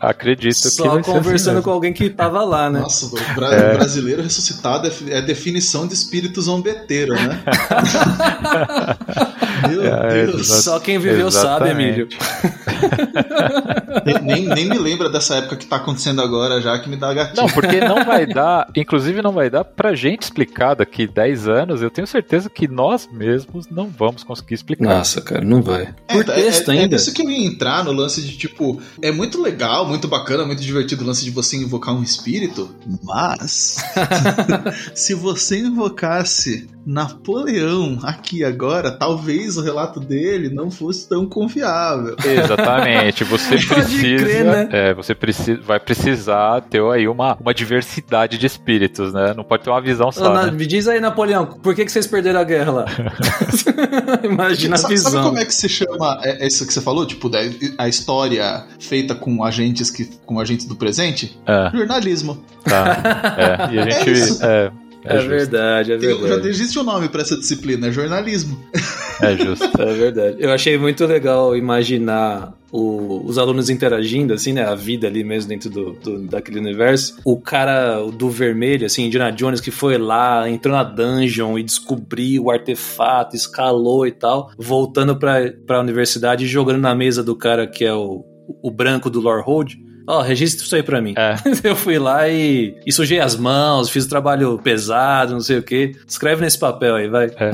[0.00, 2.80] Acredito Só que conversando assim com alguém que tava lá, né?
[2.80, 3.74] Nossa, o bra é.
[3.74, 7.42] brasileiro ressuscitado é, é definição de espírito zombeteiro, né?
[9.68, 10.46] Meu é, Deus.
[10.46, 11.66] Só quem viveu Exatamente.
[11.66, 12.08] sabe, Emílio.
[14.22, 17.46] nem, nem me lembra dessa época que tá acontecendo agora já que me dá gatinho.
[17.46, 21.82] Não, porque não vai dar, inclusive não vai dar pra gente explicar daqui 10 anos,
[21.82, 24.84] eu tenho certeza que nós mesmos não vamos conseguir explicar.
[24.84, 25.82] Nossa, cara, não vai.
[26.08, 26.94] É, Por é, texto é, ainda.
[26.94, 30.46] É isso que eu ia entrar no lance de tipo, é muito legal, muito bacana,
[30.46, 32.70] muito divertido o lance de você invocar um espírito,
[33.02, 33.76] mas
[34.94, 42.16] se você invocasse Napoleão, aqui agora, talvez o relato dele não fosse tão confiável.
[42.24, 43.24] Exatamente.
[43.24, 44.68] Você precisa, crer, né?
[44.72, 49.34] é, você precisa, vai precisar ter aí uma, uma diversidade de espíritos, né?
[49.36, 50.32] Não pode ter uma visão só.
[50.32, 50.50] na- né?
[50.52, 52.84] Me diz aí, Napoleão, por que, que vocês perderam a guerra lá?
[54.24, 55.24] Imagina a Sabe, sabe visão.
[55.28, 57.04] como é que se chama é, isso que você falou?
[57.06, 57.40] Tipo, da,
[57.76, 61.38] a história feita com agentes que com agentes do presente?
[61.46, 62.42] É, Jornalismo.
[62.64, 63.34] tá.
[63.36, 64.10] É, e a É gente.
[64.12, 64.44] isso.
[64.44, 64.70] É,
[65.04, 66.48] é, É verdade, é Tem- já verdade.
[66.48, 68.58] existe um nome pra essa disciplina, é jornalismo.
[69.22, 69.70] É justo.
[69.80, 70.36] É verdade.
[70.38, 74.64] Eu achei muito legal imaginar o- os alunos interagindo, assim, né?
[74.64, 77.16] A vida ali mesmo dentro do, do- daquele universo.
[77.24, 82.44] O cara do vermelho, assim, Indiana Jones, que foi lá, entrou na dungeon e descobriu
[82.44, 87.66] o artefato, escalou e tal, voltando pra, pra universidade e jogando na mesa do cara
[87.66, 88.24] que é o,
[88.62, 89.74] o branco do Lord Hold.
[90.10, 91.12] Ó, registra isso aí pra mim.
[91.18, 91.34] É.
[91.68, 95.62] Eu fui lá e, e sujei as mãos, fiz o trabalho pesado, não sei o
[95.62, 95.94] quê.
[96.06, 97.26] Escreve nesse papel aí, vai.
[97.26, 97.50] É.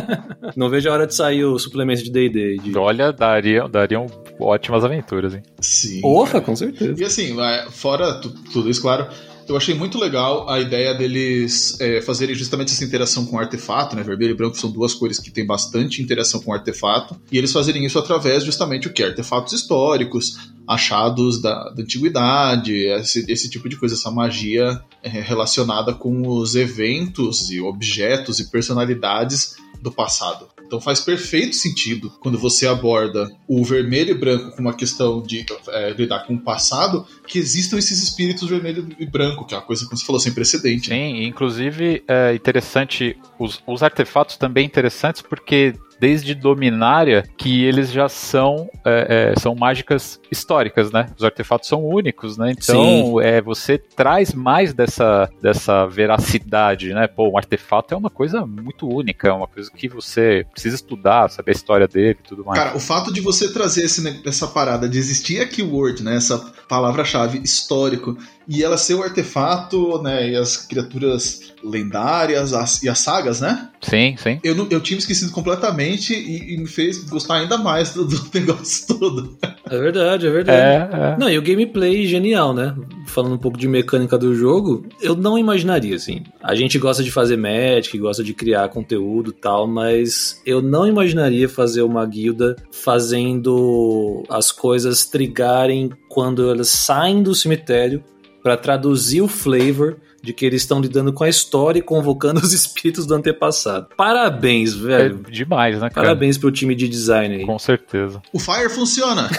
[0.56, 2.56] não vejo a hora de sair o suplemento de D&D.
[2.62, 2.78] De...
[2.78, 4.06] Olha, dariam, dariam
[4.40, 5.42] ótimas aventuras, hein?
[5.60, 6.00] Sim.
[6.00, 6.94] Porra, com certeza.
[6.98, 7.36] E assim,
[7.72, 9.06] fora tu- tudo isso, claro,
[9.48, 14.02] eu achei muito legal a ideia deles é, fazerem justamente essa interação com artefato, né?
[14.02, 17.84] Vermelho e branco são duas cores que têm bastante interação com artefato, e eles fazerem
[17.84, 19.02] isso através justamente o que?
[19.02, 25.94] Artefatos históricos, achados da, da antiguidade, esse, esse tipo de coisa, essa magia é, relacionada
[25.94, 30.46] com os eventos e objetos e personalidades do passado.
[30.68, 35.46] Então faz perfeito sentido quando você aborda o vermelho e branco com uma questão de
[35.68, 39.64] é, lidar com o passado, que existam esses espíritos vermelho e branco, que é uma
[39.64, 40.90] coisa, como você falou, sem precedente.
[40.90, 40.96] né?
[40.96, 48.08] Sim, inclusive é interessante, os, os artefatos também interessantes porque desde Dominária que eles já
[48.08, 51.06] são é, é, são mágicas históricas, né?
[51.16, 52.52] Os artefatos são únicos, né?
[52.52, 57.06] Então é, você traz mais dessa, dessa veracidade, né?
[57.06, 61.30] Pô, um artefato é uma coisa muito única, é uma coisa que você precisa estudar,
[61.30, 62.58] saber a história dele e tudo mais.
[62.58, 66.38] Cara, o fato de você trazer esse, essa parada de existir a keyword, né, essa
[66.68, 72.98] palavra-chave histórico, e ela ser o artefato, né, e as criaturas lendárias as- e as
[72.98, 73.68] sagas, né?
[73.80, 74.40] Sim, sim.
[74.42, 78.98] Eu, eu tinha esquecido completamente e, e me fez gostar ainda mais do, do negócio
[78.98, 79.36] todo.
[79.70, 80.92] É verdade, é verdade.
[80.94, 81.16] É, é.
[81.18, 82.74] Não, e o gameplay genial, né?
[83.06, 86.22] Falando um pouco de mecânica do jogo, eu não imaginaria, assim.
[86.42, 90.86] A gente gosta de fazer Magic, gosta de criar conteúdo e tal, mas eu não
[90.86, 98.02] imaginaria fazer uma guilda fazendo as coisas trigarem quando elas saem do cemitério
[98.42, 102.52] pra traduzir o flavor de que eles estão lidando com a história e convocando os
[102.52, 103.88] espíritos do antepassado.
[103.96, 105.22] Parabéns, É velho.
[105.30, 106.08] demais, né, cara?
[106.08, 107.46] Parabéns pro time de design aí.
[107.46, 108.20] Com certeza.
[108.32, 109.28] O Fire funciona!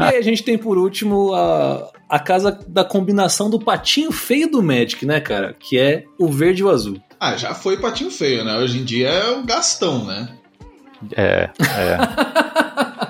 [0.00, 4.50] E aí a gente tem por último a, a casa da combinação do patinho feio
[4.50, 5.54] do Magic, né, cara?
[5.58, 7.00] Que é o verde e o azul.
[7.20, 8.56] Ah, já foi patinho feio, né?
[8.58, 10.28] Hoje em dia é o Gastão, né?
[11.16, 11.98] É, é.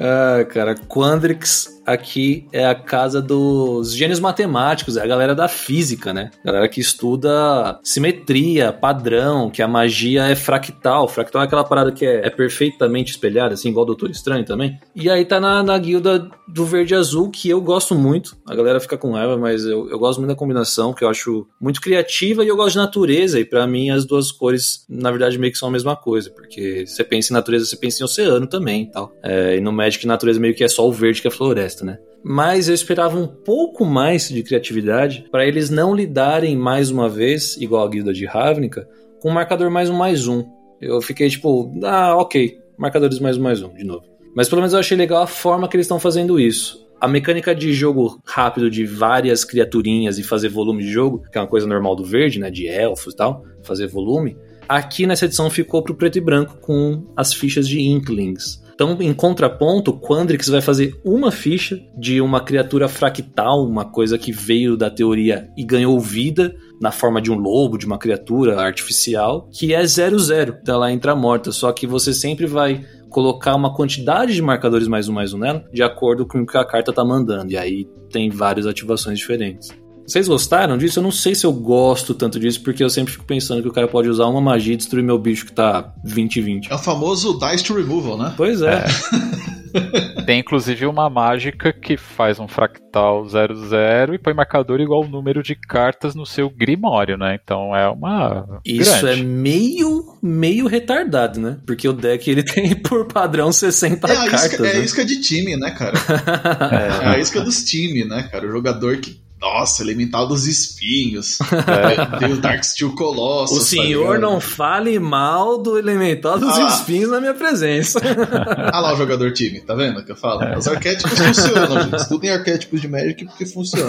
[0.00, 6.12] Ah, cara, Quandrix aqui é a casa dos gênios matemáticos, é a galera da física,
[6.12, 6.30] né?
[6.44, 11.06] Galera que estuda simetria, padrão, que a magia é fractal.
[11.06, 14.78] Fractal é aquela parada que é, é perfeitamente espelhada, assim, igual o Doutor Estranho também.
[14.94, 18.36] E aí tá na, na guilda do verde azul, que eu gosto muito.
[18.46, 21.46] A galera fica com raiva, mas eu, eu gosto muito da combinação, que eu acho
[21.60, 23.38] muito criativa e eu gosto de natureza.
[23.38, 26.84] E pra mim as duas cores, na verdade, meio que são a mesma coisa, porque
[26.86, 29.12] você pensa em natureza, você pensa em oceano também e tal.
[29.22, 31.84] É, e no Magic, natureza meio que é só o verde que é a floresta,
[31.84, 31.98] né?
[32.24, 37.56] Mas eu esperava um pouco mais de criatividade para eles não lidarem mais uma vez,
[37.56, 38.88] igual a guilda de Ravnica,
[39.20, 40.44] com marcador mais um mais um.
[40.80, 44.04] Eu fiquei tipo, ah, ok, marcadores mais um mais um, de novo.
[44.34, 46.84] Mas pelo menos eu achei legal a forma que eles estão fazendo isso.
[47.00, 51.40] A mecânica de jogo rápido de várias criaturinhas e fazer volume de jogo, que é
[51.40, 54.36] uma coisa normal do verde, né, de elfos e tal, fazer volume,
[54.68, 58.65] aqui nessa edição ficou pro preto e branco com as fichas de Inklings.
[58.76, 64.18] Então, em contraponto, o Quandrix vai fazer uma ficha de uma criatura fractal, uma coisa
[64.18, 68.60] que veio da teoria e ganhou vida na forma de um lobo, de uma criatura
[68.60, 70.58] artificial, que é 0-0.
[70.60, 75.08] Então ela entra morta, só que você sempre vai colocar uma quantidade de marcadores mais
[75.08, 77.52] um mais um nela, de acordo com o que a carta tá mandando.
[77.52, 79.70] E aí tem várias ativações diferentes.
[80.06, 80.98] Vocês gostaram disso?
[81.00, 83.72] Eu não sei se eu gosto tanto disso, porque eu sempre fico pensando que o
[83.72, 86.68] cara pode usar uma magia e destruir meu bicho que tá 20-20.
[86.70, 88.34] É o famoso Dice to Removal, né?
[88.36, 88.84] Pois é.
[90.24, 95.42] Tem inclusive uma mágica que faz um fractal 00 e põe marcador igual o número
[95.42, 97.38] de cartas no seu grimório, né?
[97.42, 98.60] Então é uma.
[98.64, 99.20] Isso grande.
[99.20, 101.58] é meio, meio retardado, né?
[101.66, 104.44] Porque o deck ele tem por padrão 60 É cartas.
[104.44, 104.80] isca, é a né?
[104.80, 105.92] isca de time, né, cara?
[107.02, 108.46] É a isca dos times, né, cara?
[108.46, 111.38] O jogador que Nossa, Elemental dos Espinhos.
[111.66, 113.58] É, Tem o Dark Steel Colossus.
[113.58, 116.68] O senhor tá não fale mal do elemental dos Ah.
[116.68, 118.00] espinhos na minha presença.
[118.72, 120.56] Ah lá o jogador time, tá vendo que eu falo?
[120.56, 121.96] Os arquétipos funcionam, gente.
[121.96, 123.86] Estudem arquétipos de Magic porque funciona.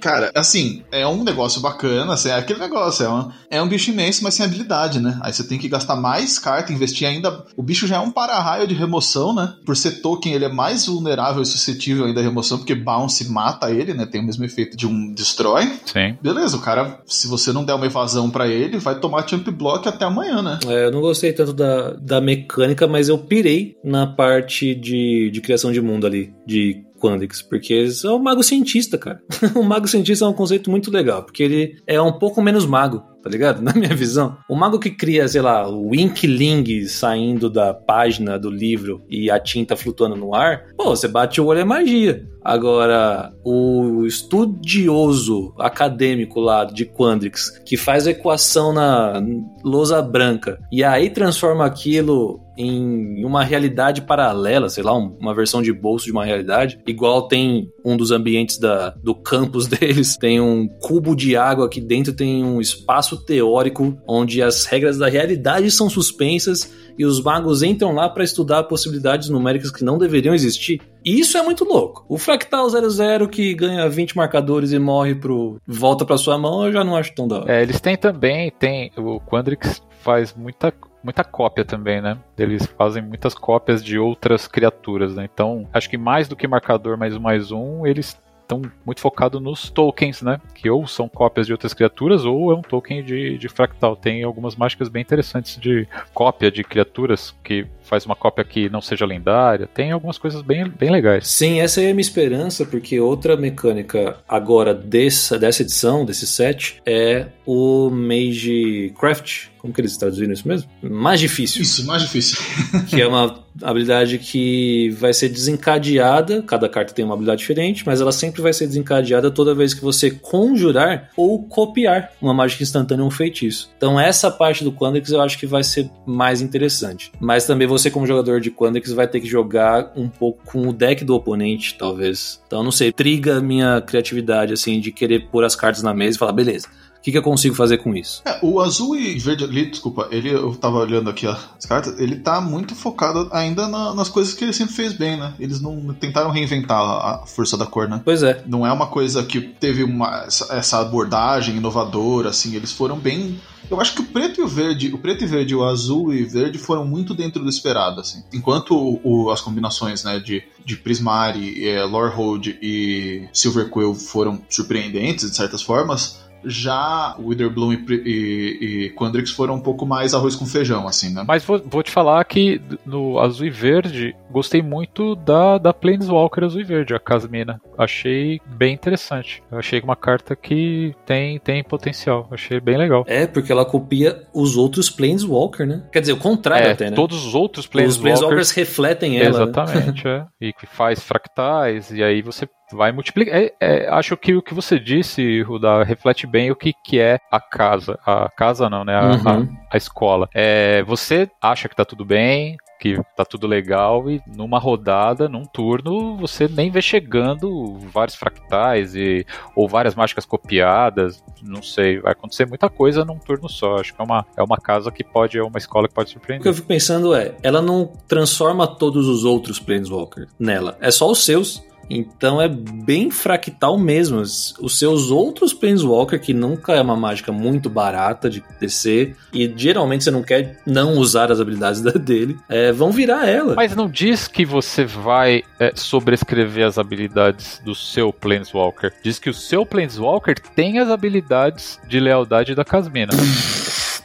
[0.00, 3.90] Cara, assim, é um negócio bacana, assim, é aquele negócio, é um, é um bicho
[3.90, 5.18] imenso, mas sem habilidade, né?
[5.22, 7.44] Aí você tem que gastar mais carta, investir ainda.
[7.56, 9.54] O bicho já é um para-raio de remoção, né?
[9.64, 13.70] Por ser token, ele é mais vulnerável e suscetível ainda à remoção, porque bounce mata
[13.70, 14.06] ele, né?
[14.06, 15.64] Tem o mesmo efeito de um destrói.
[15.86, 16.16] Sim.
[16.22, 19.88] Beleza, o cara, se você não der uma evasão pra ele, vai tomar champ block
[19.88, 20.58] até amanhã, né?
[20.66, 25.40] É, eu não gostei tanto da, da mecânica, mas eu pirei na parte de, de
[25.40, 29.20] criação de mundo ali, de Quandrix, porque é um mago cientista, cara.
[29.54, 33.02] o mago cientista é um conceito muito legal, porque ele é um pouco menos mago,
[33.24, 33.60] tá ligado?
[33.64, 34.36] Na minha visão.
[34.48, 39.40] O mago que cria, sei lá, o Inkling saindo da página do livro e a
[39.40, 42.28] tinta flutuando no ar, pô, você bate o olho é magia.
[42.44, 49.22] Agora, o estudioso acadêmico lá de Quandrix, que faz a equação na
[49.64, 55.60] lousa branca e aí transforma aquilo em uma realidade paralela, sei lá, um- uma versão
[55.60, 60.40] de bolso de uma realidade, igual tem um dos ambientes da, do campus deles, tem
[60.40, 65.70] um cubo de água aqui dentro, tem um espaço teórico onde as regras da realidade
[65.70, 70.80] são suspensas e os magos entram lá para estudar possibilidades numéricas que não deveriam existir.
[71.04, 72.04] E isso é muito louco.
[72.08, 76.72] O Fractal 00 que ganha 20 marcadores e morre pro volta para sua mão, eu
[76.72, 77.52] já não acho tão da hora.
[77.52, 82.16] É, eles têm também, tem o Quandrix faz muita muita cópia também, né?
[82.38, 85.28] Eles fazem muitas cópias de outras criaturas, né?
[85.32, 89.40] Então, acho que mais do que marcador mais um mais um, eles estão muito focados
[89.40, 90.40] nos tokens, né?
[90.54, 93.96] Que ou são cópias de outras criaturas ou é um token de, de fractal.
[93.96, 98.80] Tem algumas mágicas bem interessantes de cópia de criaturas que faz uma cópia que não
[98.80, 99.68] seja lendária.
[99.72, 101.28] Tem algumas coisas bem, bem legais.
[101.28, 106.26] Sim, essa aí é a minha esperança, porque outra mecânica agora dessa, dessa edição, desse
[106.26, 109.54] set, é o Mage Craft.
[109.64, 110.68] Como que eles traduziram isso mesmo?
[110.82, 111.62] Mais difícil.
[111.62, 112.36] Isso, mais difícil.
[112.86, 116.42] que é uma habilidade que vai ser desencadeada.
[116.42, 119.82] Cada carta tem uma habilidade diferente, mas ela sempre vai ser desencadeada toda vez que
[119.82, 123.70] você conjurar ou copiar uma mágica instantânea ou um feitiço.
[123.74, 127.10] Então, essa parte do Quandrix eu acho que vai ser mais interessante.
[127.18, 130.72] Mas também você, como jogador de Quandrix, vai ter que jogar um pouco com o
[130.72, 132.40] deck do oponente, talvez.
[132.46, 136.16] Então, não sei, triga a minha criatividade, assim, de querer pôr as cartas na mesa
[136.16, 136.68] e falar, beleza.
[136.98, 138.22] O que, que eu consigo fazer com isso?
[138.24, 142.16] É, o azul e verde ali, desculpa, ele, eu tava olhando aqui as cartas, ele
[142.16, 145.34] tá muito focado ainda na- nas coisas que ele sempre fez bem, né?
[145.38, 148.00] Eles não tentaram reinventar a, força da cor, né?
[148.02, 148.42] Pois é.
[148.46, 153.38] Não é uma coisa que teve uma, essa abordagem inovadora, assim, eles foram bem.
[153.70, 156.22] Eu acho que o preto e o verde, o preto e verde, o azul e
[156.24, 158.22] verde foram muito dentro do esperado, assim.
[158.32, 164.40] Enquanto o, o- as combinações, né, de, de Prismari, é, Lorehold e Silver Quill foram
[164.50, 170.14] surpreendentes, de certas formas, já o Witherbloom e, e, e Quandrix foram um pouco mais
[170.14, 171.24] arroz com feijão, assim, né?
[171.26, 176.44] Mas vou, vou te falar que no azul e verde, gostei muito da, da Planeswalker
[176.44, 177.60] azul e verde, a Casmina.
[177.78, 179.42] Achei bem interessante.
[179.50, 182.28] Eu achei uma carta que tem, tem potencial.
[182.30, 183.04] Achei bem legal.
[183.06, 185.84] É, porque ela copia os outros Planeswalker, né?
[185.92, 186.96] Quer dizer, o contrário É, até, né?
[186.96, 189.38] todos os outros Os Planeswalkers Planeswalkers refletem ela.
[189.38, 189.44] né?
[189.44, 190.24] Exatamente, é.
[190.40, 193.34] E que faz fractais, e aí você vai multiplicar.
[193.36, 197.18] É, é, acho que o que você disse, Ruda, reflete bem o que, que é
[197.30, 197.98] a casa.
[198.06, 198.94] A casa não, né?
[198.96, 199.48] A, Uhum.
[199.70, 200.28] a, a escola.
[200.34, 205.44] É, você acha que tá tudo bem, que tá tudo legal, e numa rodada, num
[205.44, 209.24] turno, você nem vê chegando vários fractais e,
[209.56, 211.22] ou várias mágicas copiadas.
[211.42, 213.76] Não sei, vai acontecer muita coisa num turno só.
[213.76, 216.12] Acho que é uma, é uma casa que pode, é uma escola que pode O
[216.12, 216.54] que eu surpreender.
[216.54, 221.62] fico pensando é, ela não transforma todos os outros Planeswalkers nela, é só os seus.
[221.88, 224.20] Então é bem fractal mesmo.
[224.20, 230.04] Os seus outros Planeswalker, que nunca é uma mágica muito barata de descer, e geralmente
[230.04, 233.54] você não quer não usar as habilidades da dele, é, vão virar ela.
[233.54, 238.92] Mas não diz que você vai é, sobrescrever as habilidades do seu Planeswalker.
[239.02, 243.12] Diz que o seu Planeswalker tem as habilidades de lealdade da Casmina.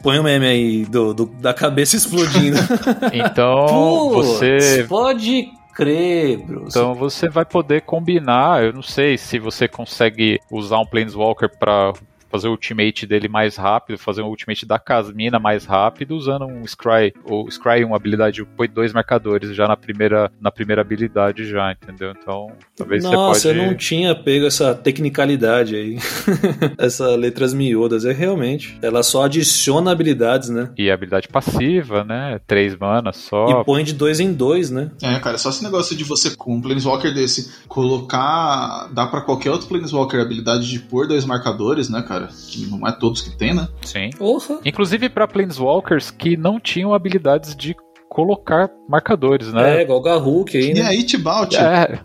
[0.02, 2.58] Põe o meme aí do, do- da cabeça explodindo.
[3.12, 4.86] Então Putz, você.
[4.88, 5.50] Pode
[5.80, 6.40] crer.
[6.68, 8.64] Então você vai poder combinar.
[8.64, 11.94] Eu não sei se você consegue usar um Planeswalker pra
[12.30, 16.66] fazer o ultimate dele mais rápido, fazer o ultimate da Casmina mais rápido, usando um
[16.66, 17.14] Scry.
[17.26, 22.12] O Scry, uma habilidade, põe dois marcadores já na primeira, na primeira habilidade já, entendeu?
[22.12, 23.60] Então, talvez Nossa, você pode...
[23.60, 25.98] eu não tinha pego essa tecnicalidade aí.
[26.78, 28.06] essa letras miúdas.
[28.06, 28.78] É realmente.
[28.82, 30.70] Ela só adiciona habilidades, né?
[30.78, 32.40] E habilidade passiva, né?
[32.46, 33.62] Três manas só.
[33.62, 34.92] E põe de dois em dois, né?
[35.02, 38.90] É, cara, só esse negócio de você, com um Planeswalker desse, colocar.
[38.94, 42.19] dá pra qualquer outro Planeswalker a habilidade de pôr dois marcadores, né, cara?
[42.28, 43.68] Que não é todos que tem, né?
[43.82, 44.10] Sim.
[44.18, 44.60] Porra!
[44.66, 47.76] Inclusive para Planeswalkers que não tinham habilidades de
[48.10, 49.78] colocar marcadores, né?
[49.78, 50.82] É, igual o Garruk aí, E né?
[50.82, 51.54] aí, Tibalt?
[51.54, 52.00] É,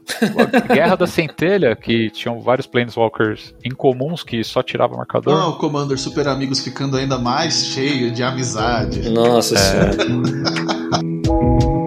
[0.68, 5.34] a Guerra da Centelha, que tinham vários Planeswalkers incomuns que só tirava marcador.
[5.34, 9.08] Ah, o Commander Super Amigos ficando ainda mais cheio de amizade.
[9.08, 9.96] Nossa senhora.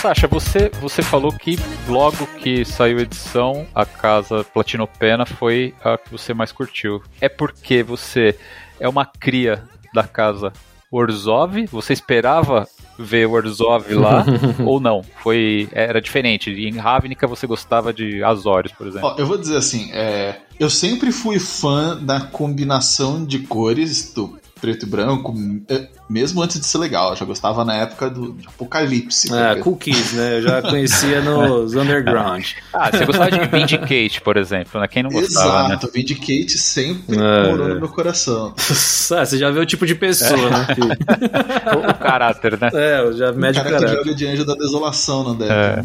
[0.00, 5.98] Sasha, você, você falou que logo que saiu a edição, a casa Platinopena foi a
[5.98, 7.02] que você mais curtiu.
[7.20, 8.34] É porque você
[8.80, 10.54] é uma cria da casa
[10.90, 11.66] Orzhov?
[11.66, 12.66] Você esperava
[12.98, 14.24] ver o Orzhov lá
[14.64, 15.02] ou não?
[15.22, 16.50] Foi era diferente.
[16.50, 19.06] Em Ravnica você gostava de Azorius, por exemplo.
[19.06, 24.39] Ó, eu vou dizer assim, é, eu sempre fui fã da combinação de cores do
[24.60, 25.34] preto e branco,
[25.68, 27.10] é, mesmo antes de ser legal.
[27.10, 29.32] Eu já gostava na época do de Apocalipse.
[29.34, 30.38] É, cookies, né?
[30.38, 32.44] Eu já conhecia nos Underground.
[32.72, 34.88] Ah, você gostava de Vindicate, por exemplo, né?
[34.88, 35.74] Quem não gostava, né?
[35.74, 37.74] Exato, Vindicate sempre É, morou é.
[37.74, 38.54] no meu coração.
[38.58, 40.66] Ah, você já vê o tipo de pessoa, né?
[40.74, 40.80] que-
[41.76, 42.70] O, o caráter, né?
[42.74, 43.98] É, eu já O mede o cara que caráter.
[44.04, 45.50] joga de anjo da desolação no deck.
[45.50, 45.82] É.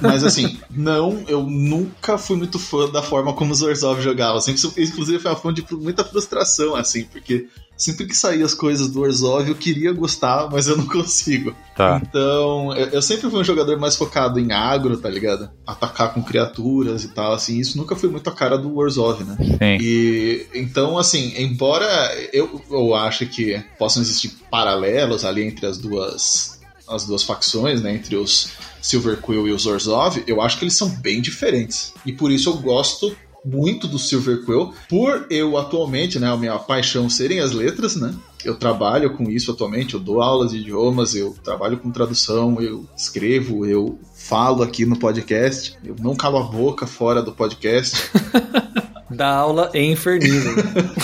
[0.00, 4.40] Mas assim, não, eu nunca fui muito fã da forma como os Orzhov jogavam.
[4.40, 7.46] Sempre, inclusive foi uma fonte de muita frustração, assim, porque
[7.76, 11.54] sempre que saía as coisas do Orzhov eu queria gostar, mas eu não consigo.
[11.76, 12.00] Tá.
[12.02, 15.50] Então, eu, eu sempre fui um jogador mais focado em agro, tá ligado?
[15.66, 17.58] Atacar com criaturas e tal, assim.
[17.58, 19.36] Isso nunca foi muito a cara do Orzhov, né?
[19.38, 19.78] Sim.
[19.80, 21.86] E então, assim, embora
[22.32, 26.56] eu, eu ache que possam existir paralelos ali entre as duas
[26.88, 28.50] as duas facções, né, entre os
[28.80, 31.92] Silver Quill e os Orzhov, eu acho que eles são bem diferentes.
[32.04, 33.16] E por isso eu gosto
[33.46, 38.12] muito do Silver Quill, por eu atualmente, né, a minha paixão serem as letras, né?
[38.44, 42.86] Eu trabalho com isso atualmente, eu dou aulas de idiomas, eu trabalho com tradução, eu
[42.96, 48.10] escrevo, eu falo aqui no podcast, eu não calo a boca fora do podcast.
[49.08, 50.50] Da aula em Infernizo.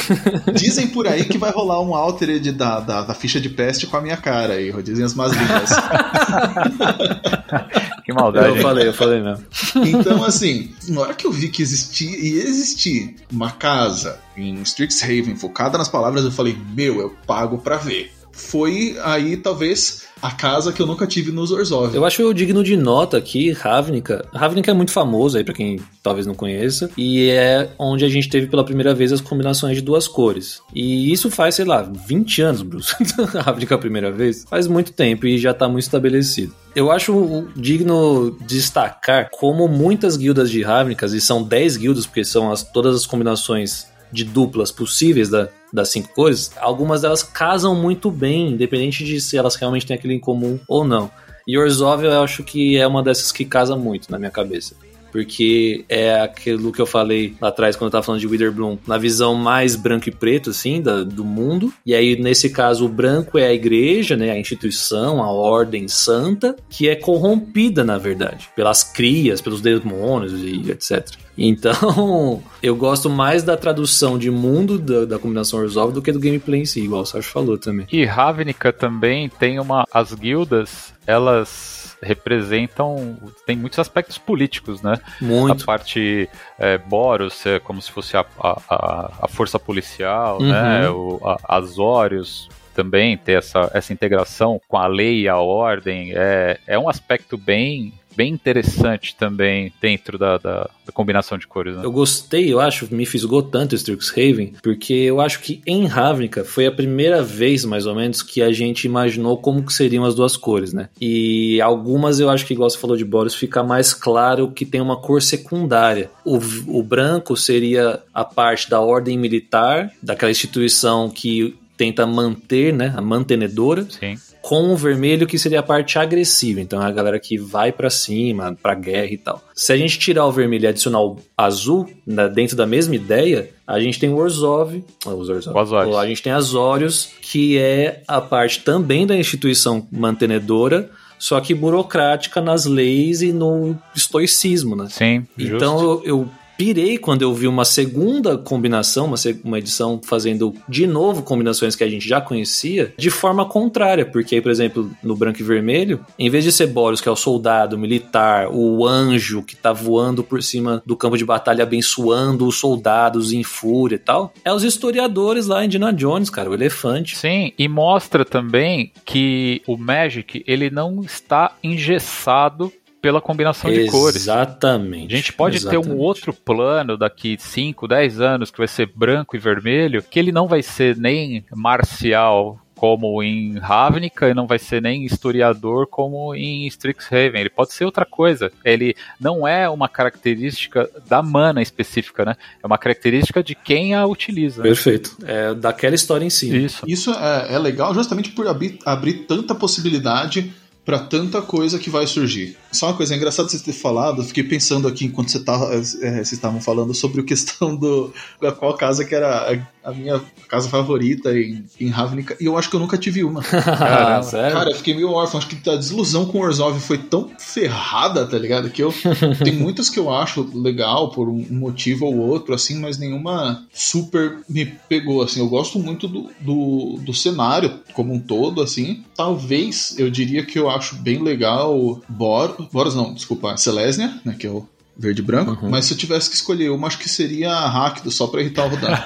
[0.52, 3.96] Dizem por aí que vai rolar um altered da, da, da ficha de peste com
[3.96, 5.70] a minha cara aí, dizem as más línguas.
[8.04, 8.56] Que maldade.
[8.56, 9.46] eu falei, eu falei mesmo.
[9.76, 15.36] Então, assim, na hora que eu vi que existia e existir uma casa em Strixhaven
[15.36, 18.12] focada nas palavras, eu falei, meu, eu pago pra ver.
[18.32, 21.94] Foi aí, talvez, a casa que eu nunca tive nos Orzhov.
[21.94, 24.24] Eu acho digno de nota aqui, Ravnica.
[24.32, 28.28] Ravnica é muito famoso aí pra quem talvez não conheça, e é onde a gente
[28.28, 30.60] teve pela primeira vez as combinações de duas cores.
[30.72, 32.94] E isso faz, sei lá, 20 anos, Bruce.
[33.34, 34.44] Ravnica a primeira vez.
[34.48, 36.54] Faz muito tempo e já tá muito estabelecido.
[36.74, 42.50] Eu acho digno destacar como muitas guildas de Ravnicas, e são 10 guildas, porque são
[42.50, 48.10] as, todas as combinações de duplas possíveis da, das cinco cores, algumas delas casam muito
[48.10, 51.10] bem, independente de se elas realmente têm aquilo em comum ou não.
[51.46, 54.76] E Orzhov eu acho que é uma dessas que casa muito na minha cabeça.
[55.12, 58.96] Porque é aquilo que eu falei lá atrás quando eu tava falando de Witherbloom, na
[58.96, 61.72] visão mais branco e preto, assim, da, do mundo.
[61.84, 64.30] E aí, nesse caso, o branco é a igreja, né?
[64.30, 70.70] A instituição, a ordem santa, que é corrompida, na verdade, pelas crias, pelos demônios e
[70.70, 71.06] etc.
[71.36, 76.20] Então, eu gosto mais da tradução de mundo da, da combinação Resolve do que do
[76.20, 77.86] gameplay em si, igual o Sérgio falou também.
[77.92, 79.86] E Ravnica também tem uma.
[79.92, 83.16] As guildas, elas representam.
[83.46, 84.98] Tem muitos aspectos políticos, né?
[85.20, 85.62] Muito.
[85.62, 86.28] A parte
[86.58, 90.50] é, Boros é como se fosse a, a, a força policial, Uhum.
[90.50, 90.88] né?
[90.90, 96.58] O, a, Azorius também ter essa, essa integração com a lei e a ordem é,
[96.66, 101.76] é um aspecto bem bem interessante também dentro da, da, da combinação de cores.
[101.76, 101.84] Né?
[101.84, 106.66] Eu gostei, eu acho, me fisgou tanto Strixhaven, porque eu acho que em Ravnica foi
[106.66, 110.36] a primeira vez, mais ou menos, que a gente imaginou como que seriam as duas
[110.36, 110.88] cores, né?
[111.00, 114.80] E algumas eu acho que, igual você falou de Boris, fica mais claro que tem
[114.80, 116.10] uma cor secundária.
[116.24, 122.92] O, o branco seria a parte da ordem militar, daquela instituição que tenta manter, né,
[122.96, 124.16] a mantenedora, Sim.
[124.42, 127.88] Com o vermelho que seria a parte agressiva, então é a galera que vai pra
[127.88, 129.40] cima, pra guerra e tal.
[129.54, 133.50] Se a gente tirar o vermelho e adicionar o azul na- dentro da mesma ideia,
[133.66, 135.56] a gente tem o Orzhov, ah, os Orzhov.
[135.56, 135.96] O Azorius.
[135.96, 142.40] a gente tem Azorius, que é a parte também da instituição mantenedora, só que burocrática
[142.40, 144.88] nas leis e no estoicismo, né?
[144.90, 145.24] Sim.
[145.38, 146.28] Então eu, eu
[146.62, 151.82] pirei quando eu vi uma segunda combinação, uma, uma edição fazendo de novo combinações que
[151.82, 155.98] a gente já conhecia, de forma contrária, porque aí, por exemplo, no branco e vermelho,
[156.16, 160.22] em vez de ser Boros, que é o soldado, militar, o anjo que tá voando
[160.22, 164.62] por cima do campo de batalha abençoando os soldados em fúria e tal, é os
[164.62, 167.16] historiadores lá em Indiana Jones, cara, o elefante.
[167.16, 172.72] Sim, e mostra também que o Magic ele não está engessado
[173.02, 174.22] pela combinação de cores.
[174.22, 175.12] Exatamente.
[175.12, 176.00] A gente pode ter um Exatamente.
[176.00, 180.46] outro plano daqui 5, 10 anos que vai ser branco e vermelho, que ele não
[180.46, 186.66] vai ser nem marcial como em Ravnica e não vai ser nem historiador como em
[186.66, 187.40] Strixhaven.
[187.40, 188.50] Ele pode ser outra coisa.
[188.64, 192.34] Ele não é uma característica da mana específica, né?
[192.60, 194.62] É uma característica de quem a utiliza.
[194.62, 195.16] Perfeito.
[195.24, 196.64] É daquela história em si.
[196.64, 196.82] Isso.
[196.84, 200.52] Isso é, é legal justamente por abrir, abrir tanta possibilidade
[200.84, 202.56] pra tanta coisa que vai surgir.
[202.72, 205.78] Só uma coisa, é engraçado você ter falado, fiquei pensando aqui enquanto você tava, é,
[205.78, 210.68] vocês estavam falando sobre a questão do da qual casa que era a, minha casa
[210.68, 213.42] favorita em, em Ravnica, e eu acho que eu nunca tive uma.
[213.82, 214.52] Ah, sério?
[214.52, 215.38] Cara, eu fiquei meio órfão.
[215.38, 218.70] Acho que a desilusão com o Orzhov foi tão ferrada, tá ligado?
[218.70, 218.92] Que eu.
[219.42, 224.38] tem muitas que eu acho legal por um motivo ou outro, assim, mas nenhuma super
[224.48, 225.40] me pegou, assim.
[225.40, 229.04] Eu gosto muito do, do, do cenário como um todo, assim.
[229.16, 232.68] Talvez eu diria que eu acho bem legal Bor...
[232.72, 234.36] Boros, não, desculpa, Selesnia, né?
[234.38, 234.66] Que é o
[234.96, 235.68] verde e branco.
[235.68, 237.68] Mas se eu tivesse que escolher uma, acho que seria a
[238.10, 238.88] só pra irritar o Rodan.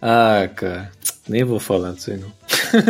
[0.00, 0.90] ah, cara.
[1.28, 2.32] Nem vou falar disso aí, não.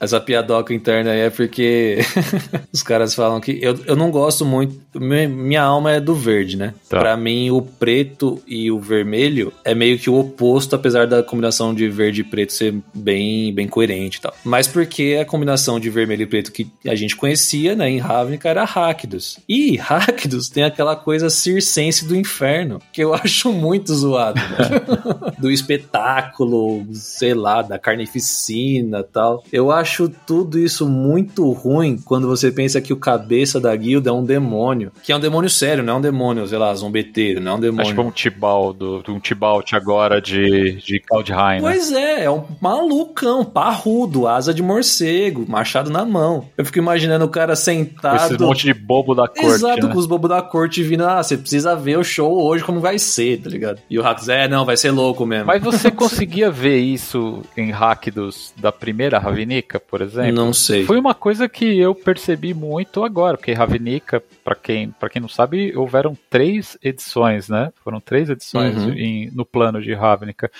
[0.00, 1.98] Essa piadoca interna aí é porque
[2.72, 4.78] os caras falam que eu, eu não gosto muito.
[4.94, 6.72] mi- Minha alma é do verde, né?
[6.88, 6.98] Tá.
[7.00, 11.74] Pra mim, o preto e o vermelho é meio que o oposto, apesar da combinação
[11.74, 14.34] de verde e preto ser bem, bem coerente e tal.
[14.44, 18.48] Mas porque a combinação de vermelho e preto que a gente conhecia, né, em Ravnica
[18.48, 19.38] era Rakdos.
[19.48, 24.38] E Rakdos tem aquela coisa circense do inferno, que eu acho muito zoado.
[24.40, 25.32] né?
[25.38, 29.42] do espetáculo, sei lá, da carnificina tal.
[29.52, 34.12] Eu acho tudo isso muito ruim quando você pensa que o cabeça da guilda é
[34.12, 34.92] um demônio.
[35.02, 37.58] Que é um demônio sério, não é um demônio, sei lá, zombeteiro, não é um
[37.58, 37.86] É demônio.
[37.86, 41.60] tipo um Tibaldo, um Tibalt agora de, de Kaldheim, né?
[41.60, 46.46] Pois é, é um malucão, parrudo, asa de morcego, machado na mão.
[46.56, 48.44] Eu fico imaginando o cara Com esse sentado.
[48.46, 49.92] monte de bobo da corte, Exato, né?
[49.92, 52.98] com os bobos da corte vindo, ah, você precisa ver o show hoje como vai
[52.98, 53.80] ser, tá ligado?
[53.88, 55.46] E o Rax, é, não, vai ser louco mesmo.
[55.46, 57.17] Mas você conseguia ver isso
[57.56, 60.32] em Rakdos da primeira Ravnica, por exemplo?
[60.32, 60.84] Não sei.
[60.84, 65.28] Foi uma coisa que eu percebi muito agora, porque Ravnica, pra quem, pra quem não
[65.28, 67.72] sabe, houveram três edições, né?
[67.84, 68.92] Foram três edições Uhum.
[68.92, 70.50] em- no plano de Ravnica.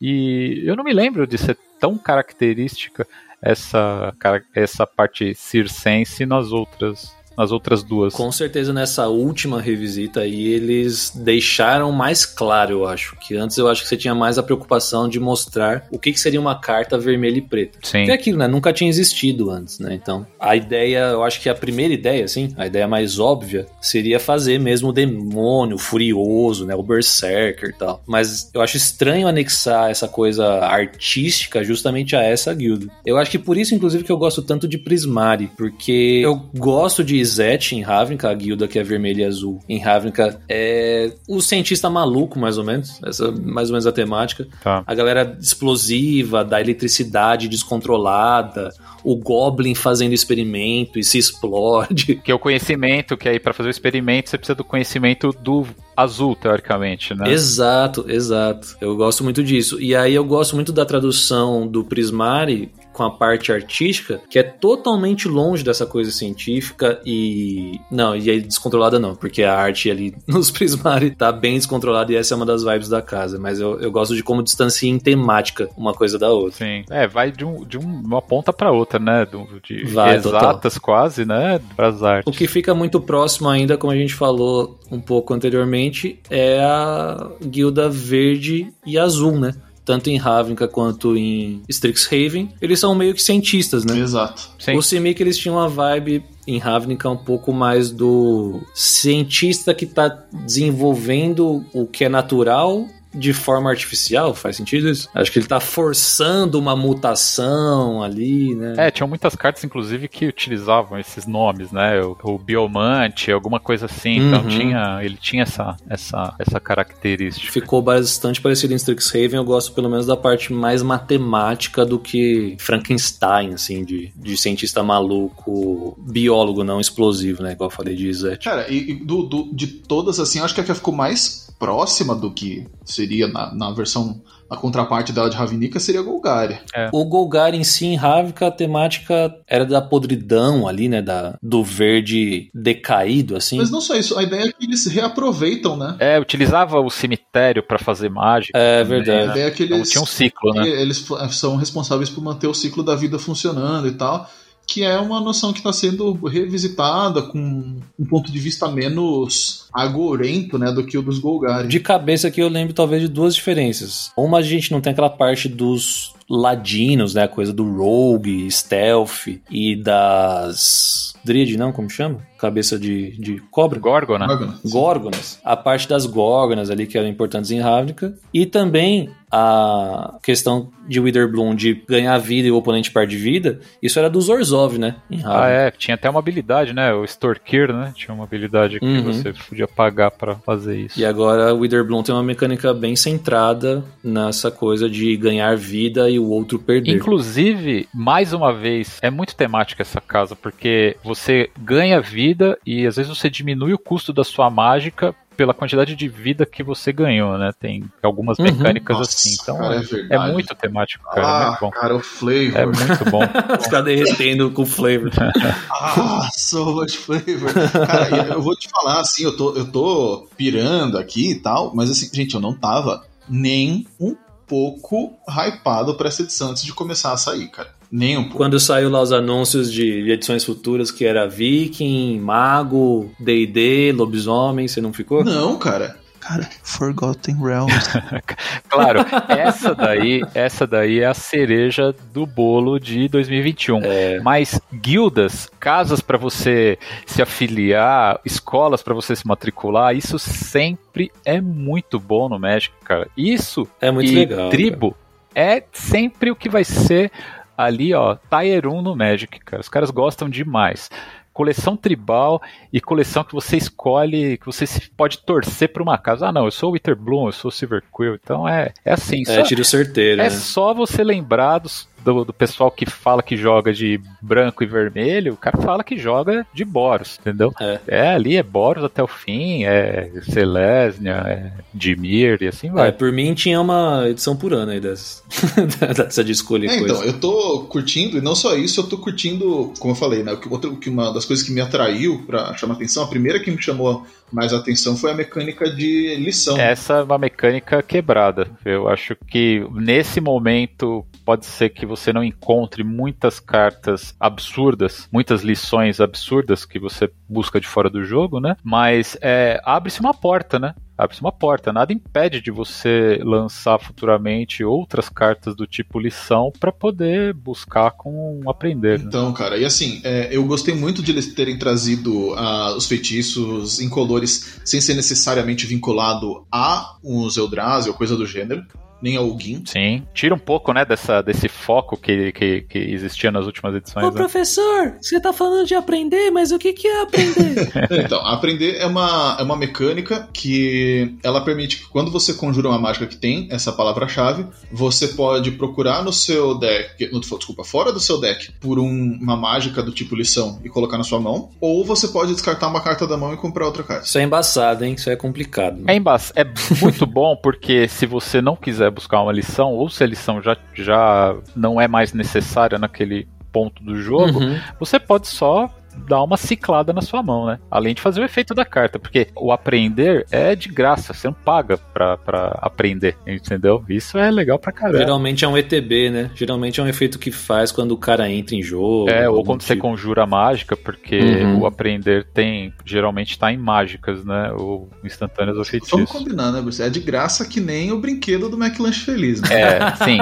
[0.00, 3.06] E eu não me lembro de ser tão característica
[3.40, 4.12] essa,
[4.54, 8.12] essa parte circense nas outras, nas outras duas.
[8.12, 13.16] Com certeza nessa última revisita aí eles deixaram mais claro, eu acho.
[13.16, 16.18] Que antes eu acho que você tinha mais a preocupação de mostrar o que, que
[16.18, 17.78] seria uma carta vermelha e preta.
[17.84, 18.06] Sim.
[18.06, 18.48] Que é aquilo, né?
[18.48, 19.94] Nunca tinha existido antes, né?
[19.94, 24.18] Então, a ideia, eu acho que a primeira ideia, assim, a ideia mais óbvia, seria
[24.18, 26.74] fazer mesmo o demônio, furioso, né?
[26.74, 28.02] O berserker e tal.
[28.04, 32.88] Mas eu acho estranho anexar essa coisa artística justamente a essa guilda.
[33.06, 37.04] Eu acho que por isso, inclusive, que eu gosto tanto de Prismari, porque eu gosto
[37.04, 39.60] de Izet em Ravnica, a guilda que é vermelha e azul.
[39.68, 43.00] Em Ravnica é o cientista maluco, mais ou menos.
[43.04, 44.82] Essa é mais ou menos a temática Tá.
[44.86, 48.70] a galera explosiva, da eletricidade descontrolada,
[49.04, 52.16] o Goblin fazendo experimento e se explode.
[52.28, 55.66] Que é o conhecimento, que aí para fazer o experimento você precisa do conhecimento do
[55.96, 57.30] azul, teoricamente, né?
[57.30, 58.76] Exato, exato.
[58.80, 59.80] Eu gosto muito disso.
[59.80, 64.42] E aí eu gosto muito da tradução do Prismari com a parte artística, que é
[64.42, 67.80] totalmente longe dessa coisa científica e.
[67.90, 72.16] Não, e aí descontrolada não, porque a arte ali nos Prismari tá bem descontrolada e
[72.16, 73.38] essa é uma das vibes da casa.
[73.38, 76.58] Mas eu, eu gosto de como distancia em temática uma coisa da outra.
[76.66, 76.84] Sim.
[76.90, 79.24] É, vai de, um, de um- uma ponta para outra, né?
[79.24, 81.60] Do, de Vai, exatas quase, né?
[81.76, 82.36] Pras O artes.
[82.36, 87.88] que fica muito próximo ainda, como a gente falou um pouco anteriormente, é a guilda
[87.88, 89.54] verde e azul, né?
[89.88, 93.98] Tanto em Ravnica quanto em Strixhaven, eles são meio que cientistas, né?
[93.98, 94.50] Exato.
[94.58, 94.76] Sim.
[94.76, 100.10] O Simic eles tinham uma vibe em Ravnica um pouco mais do cientista que tá
[100.44, 102.86] desenvolvendo o que é natural
[103.18, 105.08] de forma artificial, faz sentido isso?
[105.14, 108.74] Acho que ele tá forçando uma mutação ali, né?
[108.76, 112.00] É, tinham muitas cartas, inclusive, que utilizavam esses nomes, né?
[112.02, 114.16] O, o Biomante, alguma coisa assim.
[114.18, 114.48] Então Uhum.
[114.48, 117.52] tinha, ele tinha essa, essa, essa característica.
[117.52, 119.34] Ficou bastante parecido em Strixhaven.
[119.36, 124.82] Eu gosto pelo menos da parte mais matemática do que Frankenstein, assim, de, de cientista
[124.82, 127.52] maluco, biólogo não explosivo, né?
[127.52, 128.44] Igual eu falei de Izete.
[128.48, 131.47] Cara, e, e do, do- de todas, assim, eu acho que a que ficou mais
[131.58, 136.60] próxima do que seria na, na versão, na contraparte dela de Ravnica seria a Golgaria.
[136.92, 141.02] O Golgar em si, em Ravnica, a temática era da podridão ali, né?
[141.02, 143.58] Da, do verde decaído, assim.
[143.58, 145.96] Mas não só isso, a ideia é que eles reaproveitam, né?
[145.98, 148.56] É, utilizava o cemitério pra fazer mágica.
[148.56, 149.22] É também, verdade.
[149.22, 149.30] A né?
[149.32, 150.66] ideia é que Então eles, tinha um ciclo, né?
[150.66, 154.30] eles são responsáveis por manter o ciclo da vida funcionando e tal.
[154.68, 160.58] Que é uma noção que está sendo revisitada com um ponto de vista menos agorento,
[160.58, 161.68] né, do que o dos Golgari.
[161.68, 164.12] De cabeça aqui eu lembro talvez de duas diferenças.
[164.14, 167.22] Uma a gente não tem aquela parte dos ladinos, né?
[167.22, 171.14] A coisa do rogue, stealth e das...
[171.24, 171.72] Dríade, não?
[171.72, 172.18] Como chama?
[172.38, 173.78] Cabeça de, de cobra?
[173.80, 174.26] Górgona.
[174.26, 174.58] Górgona.
[174.64, 175.40] Górgonas.
[175.42, 178.14] A parte das górgonas ali que eram importantes em Ravnica.
[178.32, 183.60] E também a questão de Witherbloom de ganhar vida e o oponente perde vida.
[183.82, 184.96] Isso era dos Orzhov, né?
[185.24, 185.70] Ah, é.
[185.70, 186.92] Tinha até uma habilidade, né?
[186.94, 187.92] O Storkir, né?
[187.94, 189.02] Tinha uma habilidade que Uhum.
[189.12, 190.98] você podia pagar pra fazer isso.
[190.98, 196.18] E agora o Witherbloom tem uma mecânica bem centrada nessa coisa de ganhar vida e
[196.18, 196.90] o outro perder.
[196.96, 202.96] Inclusive, mais uma vez, é muito temática essa casa, porque você ganha vida e às
[202.96, 207.38] vezes você diminui o custo da sua mágica pela quantidade de vida que você ganhou,
[207.38, 207.52] né?
[207.60, 208.46] Tem algumas Uhum.
[208.46, 209.36] mecânicas Nossa, assim.
[209.40, 210.12] Então cara, é é, verdade.
[210.28, 211.20] é muito temático, cara.
[211.20, 211.70] é Ah, muito bom.
[211.70, 212.56] cara, o flavor.
[212.56, 213.20] É muito bom.
[213.62, 215.10] Ficar derretendo com flavor.
[215.70, 217.52] Ah, so much flavor.
[217.86, 221.88] Cara, eu vou te falar, assim, eu tô, eu tô pirando aqui e tal, mas
[221.88, 224.16] assim, gente, eu não tava nem um
[224.46, 227.70] pouco hypado pra essa edição antes de começar a sair, cara.
[227.90, 228.36] Nem um pouco.
[228.38, 234.68] Quando saiu lá os anúncios de, de edições futuras, que era Viking, Mago, D&D, Lobisomem,
[234.68, 235.24] você não ficou?
[235.24, 235.96] Não, cara.
[236.20, 237.72] Cara, Forgotten Realms.
[238.68, 243.80] Claro, essa daí, essa daí é a cereja do bolo de 2021.
[243.82, 244.20] É.
[244.20, 251.40] Mas guildas, casas pra você se afiliar, escolas pra você se matricular, isso sempre é
[251.40, 253.08] muito bom no Magic, cara.
[253.16, 254.50] Isso É muito e legal.
[254.50, 254.94] tribo
[255.34, 257.10] é sempre o que vai ser
[257.58, 259.60] ali, ó, Tier 1 no Magic, cara.
[259.60, 260.88] Os caras gostam demais.
[261.32, 262.42] Coleção tribal
[262.72, 264.64] e coleção que você escolhe, que você
[264.96, 266.28] pode torcer pra uma casa.
[266.28, 268.14] Ah, não, eu sou o Witherbloom, eu sou o Silverquill.
[268.14, 269.22] Então é, é assim.
[269.22, 270.30] É, só- tiro certeiro, é né?
[270.30, 275.34] só você lembrar dos- do, do pessoal que fala que joga de branco e vermelho,
[275.34, 277.52] o cara fala que joga de Boros, entendeu?
[277.86, 278.10] É.
[278.12, 282.88] ali é Boros até o fim, é Selesnia, é Dimir e assim vai.
[282.88, 285.22] É, por mim tinha uma edição por ano aí dessa,
[285.96, 286.94] dessa de escolher É, coisa.
[286.94, 290.32] então, eu tô curtindo, e não só isso, eu tô curtindo, como eu falei, né?
[290.32, 293.38] o que- Outro, que uma das coisas que me atraiu pra chamar atenção, a primeira
[293.38, 296.58] que me chamou mais atenção foi a mecânica de lição.
[296.58, 298.48] Essa é uma mecânica quebrada.
[298.64, 305.42] Eu acho que nesse momento pode ser que você não encontre muitas cartas absurdas, muitas
[305.42, 308.56] lições absurdas que você busca de fora do jogo, né?
[308.62, 310.74] Mas é, abre-se uma porta, né?
[310.98, 311.72] Abre-se uma porta.
[311.72, 318.40] Nada impede de você lançar futuramente outras cartas do tipo lição para poder buscar com
[318.42, 318.98] um aprender.
[318.98, 319.04] né?
[319.06, 323.80] Então, cara, e assim, é, eu gostei muito de eles terem trazido ah, os feitiços
[323.80, 328.66] incolores sem ser necessariamente vinculado a um Eldrazi ou coisa do gênero,
[329.02, 329.62] nem ao Gin.
[329.66, 334.04] Sim, tira um pouco, né, dessa, desse foco que, que, que existia nas últimas edições.
[334.06, 334.14] Ô, né?
[334.16, 337.68] professor, você tá falando de aprender, mas o que, que é aprender?
[338.04, 342.78] Então, aprender é uma, é uma mecânica que ela permite que quando você conjura uma
[342.78, 348.00] mágica que tem essa palavra-chave, você pode procurar no seu deck, no, desculpa, fora do
[348.00, 351.84] seu deck, por um- uma mágica do tipo lição e colocar na sua mão, ou
[351.84, 354.04] você pode descartar uma carta da mão e comprar outra carta.
[354.04, 354.94] Isso é embaçado, hein?
[354.94, 355.82] Isso é complicado.
[355.86, 356.44] É, emba- é
[356.82, 360.56] muito bom porque se você não quiser buscar uma lição, ou se a lição já,
[360.74, 364.58] já não é mais necessária naquele ponto do jogo, Uhum.
[364.78, 365.70] você pode só
[366.06, 367.58] dar uma ciclada na sua mão, né?
[367.70, 371.34] Além de fazer o efeito da carta, porque o aprender é de graça, você não
[371.34, 373.84] paga pra, pra aprender, entendeu?
[373.88, 374.98] Isso é legal pra caramba.
[374.98, 376.30] Geralmente é um ETB, né?
[376.34, 379.10] Geralmente é um efeito que faz quando o cara entra em jogo.
[379.10, 379.82] É, ou quando você tipo.
[379.88, 381.60] conjura mágica, porque Uhum.
[381.60, 384.52] o aprender tem, geralmente tá em mágicas, né?
[384.58, 386.10] Ou instantâneas ou Vamos feitiços.
[386.10, 386.82] combinar, né, Bruce?
[386.82, 389.48] É de graça que nem o brinquedo do McLanche Feliz, né?
[389.60, 390.18] É, sim.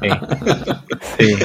[0.00, 0.70] sim.
[1.16, 1.36] Sim.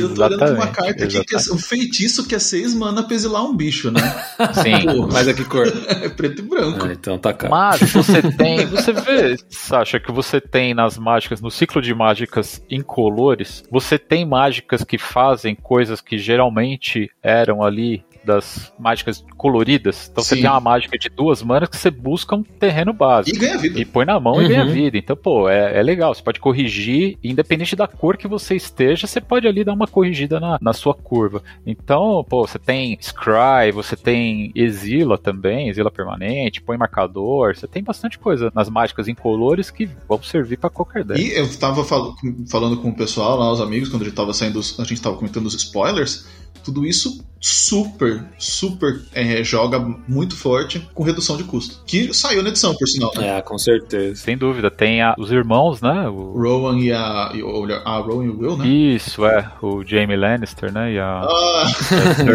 [0.00, 3.02] Eu tô olhando uma carta aqui que é um feitiço que é 6 6 mana
[3.02, 4.00] pra exilar um bicho, né?
[4.62, 5.06] Sim.
[5.12, 5.66] Mas a que cor?
[5.88, 6.86] é preto e branco.
[6.86, 7.52] Ah, então tá caro.
[7.52, 8.64] Mas você tem.
[8.66, 14.24] Você vê, Sasha, que você tem nas mágicas, no ciclo de mágicas incolores, você tem
[14.24, 20.08] mágicas que fazem coisas que geralmente eram ali das mágicas coloridas.
[20.10, 20.42] Então você Sim.
[20.42, 23.38] tem uma mágica de duas manas que você busca um terreno E básico.
[23.38, 23.80] ganha vida.
[23.80, 24.72] E põe na mão e ganha Uhum.
[24.72, 24.96] vida.
[24.98, 26.14] Então, pô, é, é legal.
[26.14, 30.40] Você pode corrigir, independente da cor que você esteja, você pode ali dar uma corrigida
[30.40, 31.42] na, na sua curva.
[31.66, 37.54] Então, pô, você tem Scry, você tem Exila também, Exila permanente, põe marcador.
[37.56, 41.20] Você tem bastante coisa nas mágicas incolores que vão servir pra qualquer deck.
[41.20, 42.14] E eu tava fal-
[42.50, 45.16] falando com o pessoal lá, os amigos, quando a gente tava saindo, a gente tava
[45.16, 46.26] comentando os spoilers.
[46.62, 49.78] Tudo isso super, super é, joga
[50.08, 51.82] muito forte com redução de custo.
[51.86, 53.12] Que saiu na edição, por sinal.
[53.16, 53.36] Né?
[53.36, 54.16] É, com certeza.
[54.16, 54.70] Sem dúvida.
[54.70, 56.08] Tem a- os irmãos, né?
[56.08, 57.32] O- Rowan e a.
[57.34, 58.66] E, o- a Rowan e o Will, né?
[58.66, 59.46] Isso, é.
[59.60, 60.94] O Jamie Lannister, né?
[60.94, 61.20] E a.
[61.20, 61.66] Ah,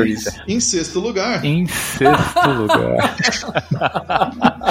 [0.06, 0.30] Isso.
[0.48, 3.16] em sexto lugar, Em sexto lugar.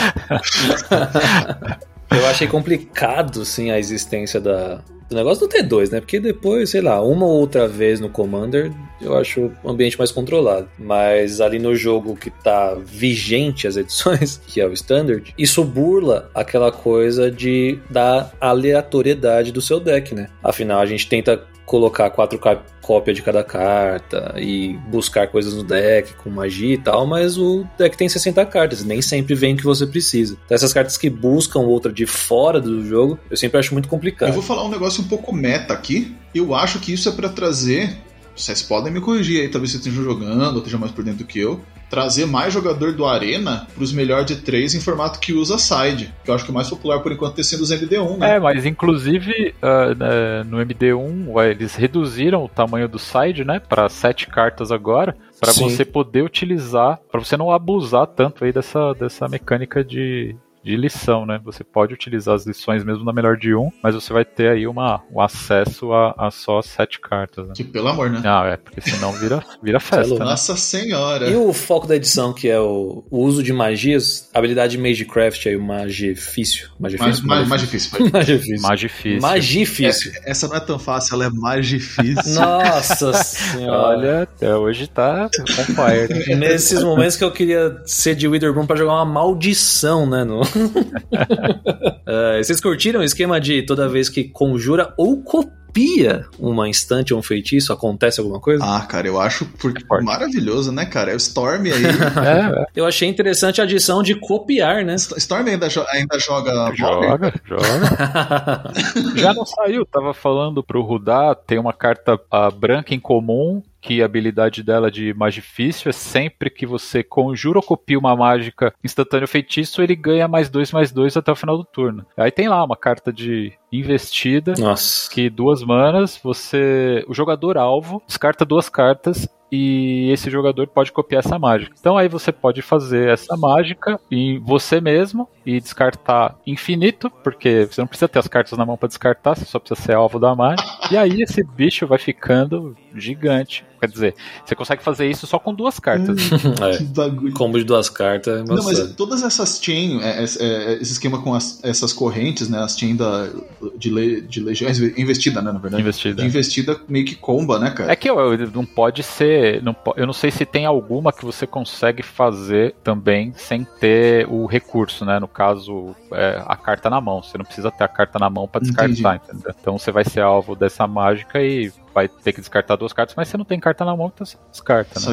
[2.11, 6.00] Eu achei complicado, sim, a existência da, do negócio do T2, né?
[6.00, 10.12] Porque depois, sei lá, uma ou outra vez no Commander, eu acho o ambiente mais
[10.12, 10.68] controlado.
[10.78, 16.30] Mas ali no jogo que tá vigente as edições, que é o Standard, isso burla
[16.34, 20.28] aquela coisa de da aleatoriedade do seu deck, né?
[20.42, 22.40] Afinal, a gente tenta colocar quatro
[22.80, 27.66] cópias de cada carta e buscar coisas no deck com magia e tal, mas o
[27.76, 30.38] deck tem 60 cartas, nem sempre vem o que você precisa.
[30.46, 34.30] Então essas cartas que buscam outra de fora do jogo, eu sempre acho muito complicado.
[34.30, 36.16] eu vou falar um negócio um pouco meta aqui.
[36.34, 37.98] Eu acho que isso é pra trazer.
[38.34, 41.26] Vocês podem me corrigir aí, talvez vocês estejam jogando, ou estejam mais por dentro do
[41.26, 41.60] que eu.
[41.91, 46.12] Trazer mais jogador do Arena pros melhor de três em formato que usa side.
[46.24, 48.36] Que eu acho que o mais popular por enquanto tem sido os MD1, né?
[48.36, 49.55] É, mas inclusive
[49.97, 55.16] né, no MD1 ué, eles reduziram o tamanho do side, né, para sete cartas agora,
[55.41, 55.64] para Sim.
[55.64, 61.24] você poder utilizar, para você não abusar tanto aí dessa, dessa mecânica de, de lição,
[61.24, 61.40] né?
[61.44, 64.66] Você pode utilizar as lições mesmo na melhor de um, mas você vai ter aí
[64.66, 67.46] uma, um acesso a, a só sete cartas.
[67.48, 67.52] Né?
[67.56, 68.20] Que pelo amor, né?
[68.24, 70.14] Ah, é, porque senão vira, vira festa.
[70.14, 70.24] né?
[70.24, 71.28] Nossa senhora.
[71.28, 75.56] E o foco da edição, que é o, o uso de magias, habilidade Magecraft aí,
[75.56, 76.70] o Magifício.
[76.78, 77.26] mais, Magifício?
[77.26, 77.90] mais, mais difícil.
[77.98, 78.11] vai.
[78.12, 78.62] Magifício.
[78.62, 79.20] Mais difícil.
[79.20, 80.12] Magifício.
[80.24, 82.34] Essa não é tão fácil, ela é mais difícil.
[82.34, 83.96] Nossa senhora.
[83.98, 86.36] Olha, até hoje tá on fire.
[86.36, 90.24] Nesses momentos que eu queria ser de Witherbloom pra jogar uma maldição, né?
[90.24, 90.40] No...
[92.07, 97.20] É, vocês curtiram o esquema de toda vez que conjura ou copia uma instante ou
[97.20, 98.64] um feitiço, acontece alguma coisa?
[98.64, 100.05] Ah, cara, eu acho por- forte.
[100.05, 101.11] maravilhoso, né, cara?
[101.12, 101.72] É o Storm aí.
[102.24, 104.94] É, é, Eu achei interessante a adição de copiar, né?
[104.94, 106.72] Storm ainda, jo- ainda joga.
[106.74, 108.72] Joga, joga.
[109.16, 114.02] Já não saiu, tava falando pro Rudá, tem uma carta ah, branca em comum, que
[114.02, 119.28] a habilidade dela de magifício é sempre que você conjura ou copia uma mágica instantâneo
[119.28, 122.04] feitiço, ele ganha mais dois, mais dois até o final do turno.
[122.16, 125.10] Aí tem lá uma carta de investida, Nossa.
[125.10, 127.04] que duas manas, você.
[127.08, 131.74] O jogador alvo descarta duas cartas e esse jogador pode copiar essa mágica.
[131.78, 137.80] Então aí você pode fazer essa mágica em você mesmo e descartar infinito, porque você
[137.80, 140.34] não precisa ter as cartas na mão para descartar, você só precisa ser alvo da
[140.34, 140.68] mágica.
[140.90, 143.64] E aí esse bicho vai ficando gigante.
[143.80, 144.14] Quer dizer,
[144.44, 146.18] você consegue fazer isso só com duas cartas.
[146.60, 146.76] É.
[146.78, 147.32] Que bagulho.
[147.34, 148.44] Combo de duas cartas.
[148.48, 152.58] Não, mas todas essas chain, é, é, é, esse esquema com as- essas correntes, né?
[152.62, 153.28] As chain da,
[153.76, 155.82] de, le, de legiões, investida, né, na verdade.
[155.82, 156.22] Investida.
[156.22, 157.92] De investida meio que comba, né, cara?
[157.92, 159.62] É que ó, não pode ser.
[159.62, 164.46] Não, eu não sei se tem alguma que você consegue fazer também sem ter o
[164.46, 165.18] recurso, né?
[165.20, 167.22] No caso, é, a carta na mão.
[167.22, 169.54] Você não precisa ter a carta na mão para descartar, entendeu?
[169.60, 173.28] Então você vai ser alvo dessa mágica e vai ter que descartar duas cartas, mas
[173.28, 175.07] você não tem carta na mão, então você descarta, né?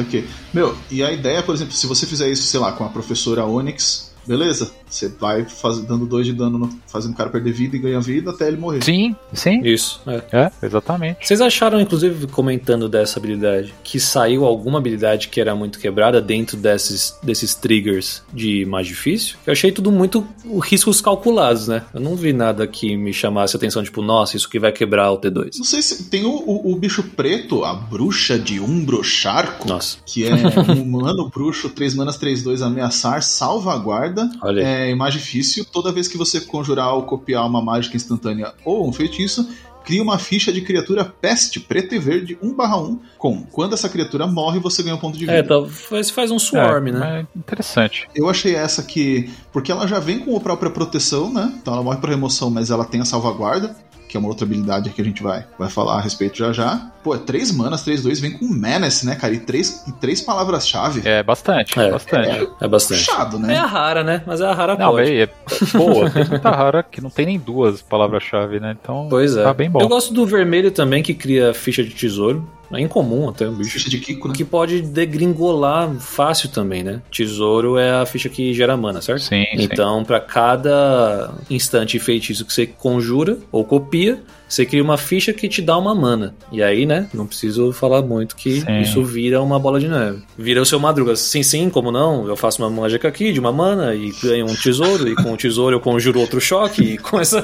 [0.52, 3.44] Meu, e a ideia, por exemplo, se você fizer isso, sei lá, com a professora
[3.44, 4.70] Onyx, beleza?
[4.88, 8.00] Você vai faz, dando dois de dano, no- fazendo o cara perder vida e ganhar
[8.00, 8.82] vida até ele morrer.
[8.84, 9.60] Sim, sim.
[9.64, 10.22] Isso, é.
[10.32, 11.26] É, exatamente.
[11.26, 16.56] Vocês acharam, inclusive, comentando dessa habilidade, que saiu alguma habilidade que era muito quebrada dentro
[16.56, 19.36] desses, desses triggers de mais difícil?
[19.46, 20.26] Eu achei tudo muito
[20.62, 21.82] riscos calculados, né?
[21.92, 25.10] Eu não vi nada que me chamasse a atenção, tipo, nossa, isso que vai quebrar
[25.12, 25.56] o T2.
[25.58, 29.98] Não sei se tem o, o- o bicho preto, a bruxa de Umbro Charco, Nossa,
[30.06, 30.36] que é um
[30.82, 34.15] humano bruxo, 3 manas, 3, 2, ameaçar, salvaguarda.
[34.42, 34.92] Olha aí.
[34.92, 35.64] É mais difícil.
[35.64, 39.48] Toda vez que você conjurar ou copiar uma mágica instantânea ou um feitiço,
[39.86, 44.58] cria uma ficha de criatura peste, preto e verde, 1/1, com quando essa criatura morre,
[44.58, 45.38] você ganha um ponto de vida.
[45.38, 47.20] É, tá, faz, faz um swarm, é, né?
[47.20, 48.08] É interessante.
[48.14, 49.30] Eu achei essa que.
[49.52, 51.52] Porque ela já vem com a própria proteção, né?
[51.62, 53.76] Então ela morre por remoção, mas ela tem a salvaguarda.
[54.16, 56.90] Que é uma outra habilidade que a gente vai, vai falar a respeito já já.
[57.04, 59.34] Pô, é três manas, três dois, vem com Menace, né, cara?
[59.34, 61.02] E três, e três palavras-chave.
[61.04, 61.90] É bastante, É.
[61.90, 62.48] bastante.
[62.60, 63.04] É bastante.
[63.06, 63.56] Puxado, É né?
[63.58, 64.22] a rara, né?
[64.26, 65.10] Mas é a rara Não, pode.
[65.12, 65.28] é, é
[65.74, 68.76] boa, tem muita rara que não tem nem duas palavras-chave, né?
[68.82, 69.42] Então Pois é.
[69.44, 69.80] tá bem bom.
[69.80, 72.48] Eu gosto do vermelho também, que cria ficha de tesouro.
[72.72, 73.70] É incomum até um bicho.
[73.70, 74.34] Ficha de Kiko, né?
[74.34, 77.00] Que pode degringolar fácil também, né?
[77.10, 79.22] Tesouro é a ficha que gera mana, certo?
[79.22, 79.62] Sim, sim.
[79.62, 85.48] Então, pra cada instante feitiço que você conjura ou copia, você cria uma ficha que
[85.48, 86.34] te dá uma mana.
[86.52, 87.08] E aí, né?
[87.12, 88.80] Não preciso falar muito que Sim.
[88.80, 90.22] isso vira uma bola de neve.
[90.38, 91.16] Vira o seu madruga.
[91.16, 92.26] Sim, sim, como não?
[92.28, 95.08] Eu faço uma mágica aqui de uma mana e ganho um tesouro.
[95.08, 96.82] e com o tesouro eu conjuro outro choque.
[96.82, 97.42] E com essa.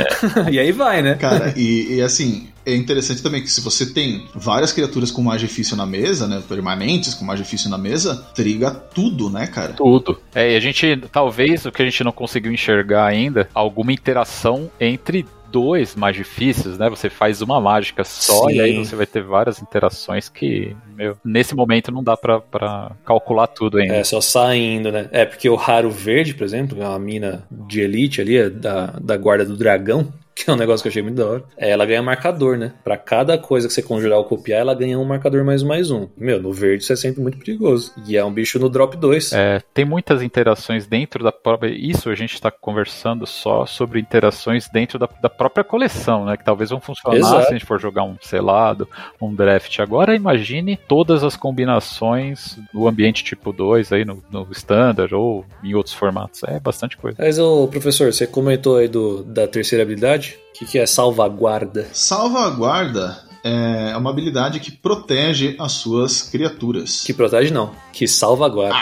[0.50, 1.14] e aí vai, né?
[1.14, 5.40] Cara, e, e, assim, é interessante também que se você tem várias criaturas com mais
[5.40, 6.42] difícil na mesa, né?
[6.48, 9.72] Permanentes com mais difícil na mesa, triga tudo, né, cara?
[9.74, 10.20] Tudo.
[10.34, 14.70] É, e a gente, talvez, o que a gente não conseguiu enxergar ainda, alguma interação
[14.80, 16.88] entre dois mais difíceis, né?
[16.88, 18.54] Você faz uma mágica só Sim.
[18.54, 22.92] e aí você vai ter várias interações que, meu, nesse momento não dá pra, pra
[23.04, 23.96] calcular tudo ainda.
[23.96, 25.08] É, só saindo, né?
[25.10, 28.86] É, porque o raro verde, por exemplo, é uma mina de elite ali, é da,
[29.00, 30.12] da guarda do dragão,
[30.44, 31.44] que é um negócio que eu achei muito da hora.
[31.56, 32.72] é, Ela ganha marcador, né?
[32.82, 35.90] Pra cada coisa que você conjurar ou copiar, ela ganha um marcador mais um mais
[35.90, 36.08] um.
[36.16, 37.92] Meu, no verde isso é sempre muito perigoso.
[38.06, 39.32] E é um bicho no drop 2.
[39.32, 41.70] É, tem muitas interações dentro da própria.
[41.70, 46.36] Isso a gente está conversando só sobre interações dentro da, da própria coleção, né?
[46.36, 47.42] Que talvez vão funcionar Exato.
[47.42, 48.88] se a gente for jogar um selado,
[49.20, 49.78] um draft.
[49.80, 55.74] Agora imagine todas as combinações do ambiente tipo 2 aí no, no standard ou em
[55.74, 56.42] outros formatos.
[56.44, 57.16] É bastante coisa.
[57.18, 60.29] Mas, ô, professor, você comentou aí do, da terceira habilidade.
[60.30, 61.88] O que, que é salvaguarda?
[61.92, 67.02] Salvaguarda é uma habilidade que protege as suas criaturas.
[67.04, 68.76] Que protege não, que salvaguarda.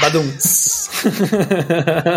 [0.00, 0.90] Badums.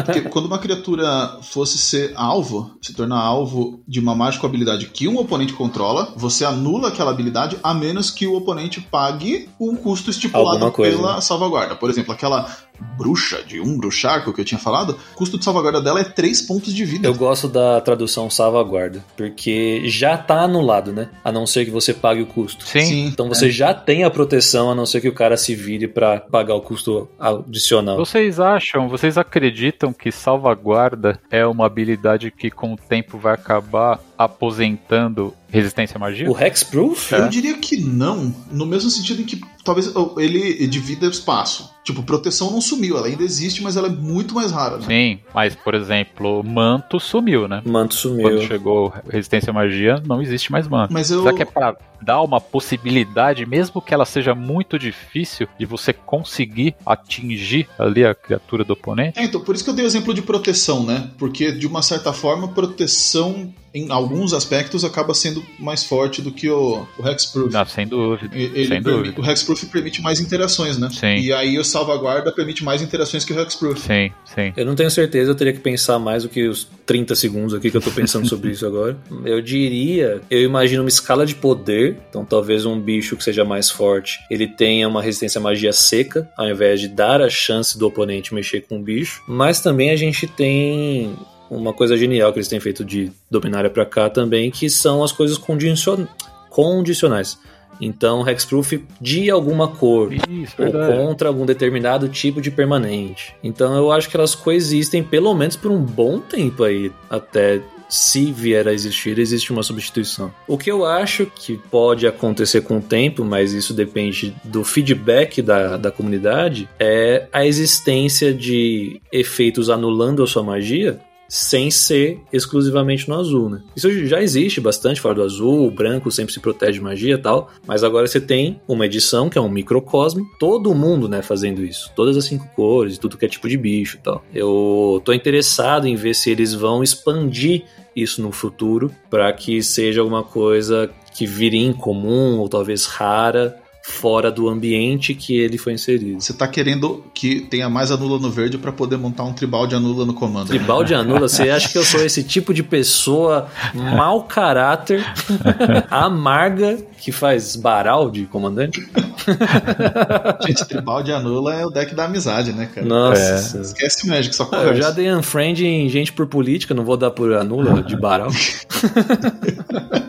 [0.05, 5.07] Porque quando uma criatura fosse ser alvo, se tornar alvo de uma mágica habilidade que
[5.07, 10.09] um oponente controla, você anula aquela habilidade a menos que o oponente pague um custo
[10.09, 11.21] estipulado coisa, pela né?
[11.21, 11.75] salvaguarda.
[11.75, 12.53] Por exemplo, aquela
[12.97, 16.41] bruxa de um bruxarco que eu tinha falado, o custo de salvaguarda dela é 3
[16.43, 17.07] pontos de vida.
[17.07, 21.09] Eu gosto da tradução salvaguarda, porque já tá anulado, né?
[21.23, 22.65] A não ser que você pague o custo.
[22.65, 22.81] Sim.
[22.81, 23.05] Sim.
[23.07, 26.19] Então você já tem a proteção, a não ser que o cara se vire pra
[26.19, 27.97] pagar o custo adicional.
[27.97, 33.99] Vocês acham, vocês acreditam que salvaguarda é uma habilidade que com o tempo vai acabar
[34.19, 36.29] aposentando resistência à magia?
[36.29, 37.13] O Hexproof?
[37.13, 41.73] Eu diria que não, no mesmo sentido em que talvez oh, ele divida espaço.
[41.85, 44.85] Tipo, proteção não sumiu, ela ainda existe, mas ela é muito mais rara, né?
[44.85, 47.61] Sim, mas por exemplo, manto sumiu, né?
[47.65, 48.41] Manto Quando sumiu.
[48.41, 50.93] chegou resistência à magia, não existe mais manto.
[50.93, 51.23] Mas eu.
[51.23, 55.93] Será que é pra dar uma possibilidade, mesmo que ela seja muito difícil, de você
[55.93, 59.19] conseguir atingir ali a criatura do oponente?
[59.19, 61.09] É, então, por isso que eu dei o exemplo de proteção, né?
[61.17, 66.49] Porque, de uma certa forma, proteção, em alguns aspectos, acaba sendo mais forte do que
[66.49, 67.51] o, o Hexproof.
[67.53, 68.35] Não, sem dúvida.
[68.37, 69.21] E- Ele sem permi- dúvida.
[69.21, 70.89] O Hexproof permite mais interações, né?
[70.91, 71.15] Sim.
[71.17, 73.79] E aí o salvaguarda permite mais interações que o Hexproof.
[73.79, 74.53] Sim, sim.
[74.57, 77.69] Eu não tenho certeza, eu teria que pensar mais do que os 30 segundos aqui
[77.69, 78.97] que eu tô pensando sobre isso agora.
[79.25, 83.69] Eu diria, eu imagino uma escala de poder, então talvez um bicho que seja mais
[83.69, 87.85] forte, ele tenha uma resistência à magia seca, ao invés de dar a chance do
[87.87, 89.21] oponente mexer com o bicho.
[89.27, 91.13] Mas também a gente tem
[91.49, 95.11] uma coisa genial que eles têm feito de Dominária pra cá também, que são as
[95.11, 96.07] coisas condicion-
[96.49, 97.37] condicionais.
[97.81, 100.97] Então, Hexproof de alguma cor, Isso, ou verdade.
[100.97, 103.33] contra algum determinado tipo de permanente.
[103.41, 108.31] Então eu acho que elas coexistem pelo menos por um bom tempo aí, até se
[108.33, 110.31] vier a existir, existe uma substituição.
[110.47, 115.41] O que eu acho que pode acontecer com o tempo, mas isso depende do feedback
[115.41, 120.99] da, da comunidade, é a existência de efeitos anulando a sua magia
[121.29, 123.61] sem ser exclusivamente no azul, né?
[123.75, 127.17] Isso já existe bastante fora do azul, o branco sempre se protege de magia e
[127.17, 131.63] tal, mas agora você tem uma edição que é um microcosmo, todo mundo, né, fazendo
[131.63, 134.25] isso, todas as cinco cores, tudo que é tipo de bicho e tal.
[134.33, 137.63] Eu tô interessado em ver se eles vão expandir
[137.95, 144.31] isso no futuro para que seja alguma coisa que vire incomum ou talvez rara fora
[144.31, 146.21] do ambiente que ele foi inserido.
[146.21, 149.75] Você tá querendo que tenha mais anula no verde pra poder montar um tribal de
[149.75, 150.49] anula no comando.
[150.51, 150.57] né?
[150.57, 155.03] Tribal de anula, você acha que eu sou esse tipo de pessoa mau caráter,
[155.89, 158.79] amarga, que faz baral de comandante?
[160.45, 162.85] Gente, tribal de anula é o deck da amizade, né, cara?
[162.85, 163.59] Nossa.
[163.61, 164.67] Esquece o Magic, só conversa.
[164.69, 168.29] eu já dei unfriend em gente por política, não vou dar por anula de baral.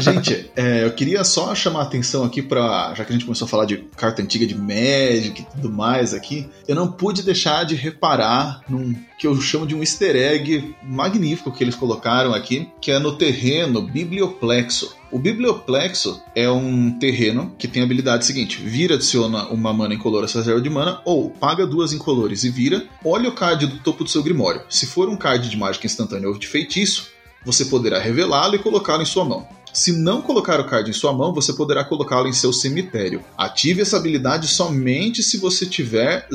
[0.00, 3.46] Gente, é, eu queria só chamar a atenção aqui para, já que a gente começou
[3.46, 7.64] a falar de carta antiga de Magic e tudo mais aqui, eu não pude deixar
[7.64, 12.68] de reparar num que eu chamo de um easter egg magnífico que eles colocaram aqui,
[12.80, 14.96] que é no terreno Biblioplexo.
[15.12, 20.24] O Biblioplexo é um terreno que tem a habilidade seguinte: vira, adiciona uma mana incolor
[20.24, 23.78] a sua reserva de mana, ou paga duas incolores e vira, olha o card do
[23.78, 24.62] topo do seu grimório.
[24.68, 27.12] Se for um card de mágica instantânea ou de feitiço,
[27.44, 29.46] você poderá revelá-lo e colocá-lo em sua mão.
[29.72, 33.24] Se não colocar o card em sua mão, você poderá colocá-lo em seu cemitério.
[33.38, 36.28] Ative essa habilidade somente se você tiver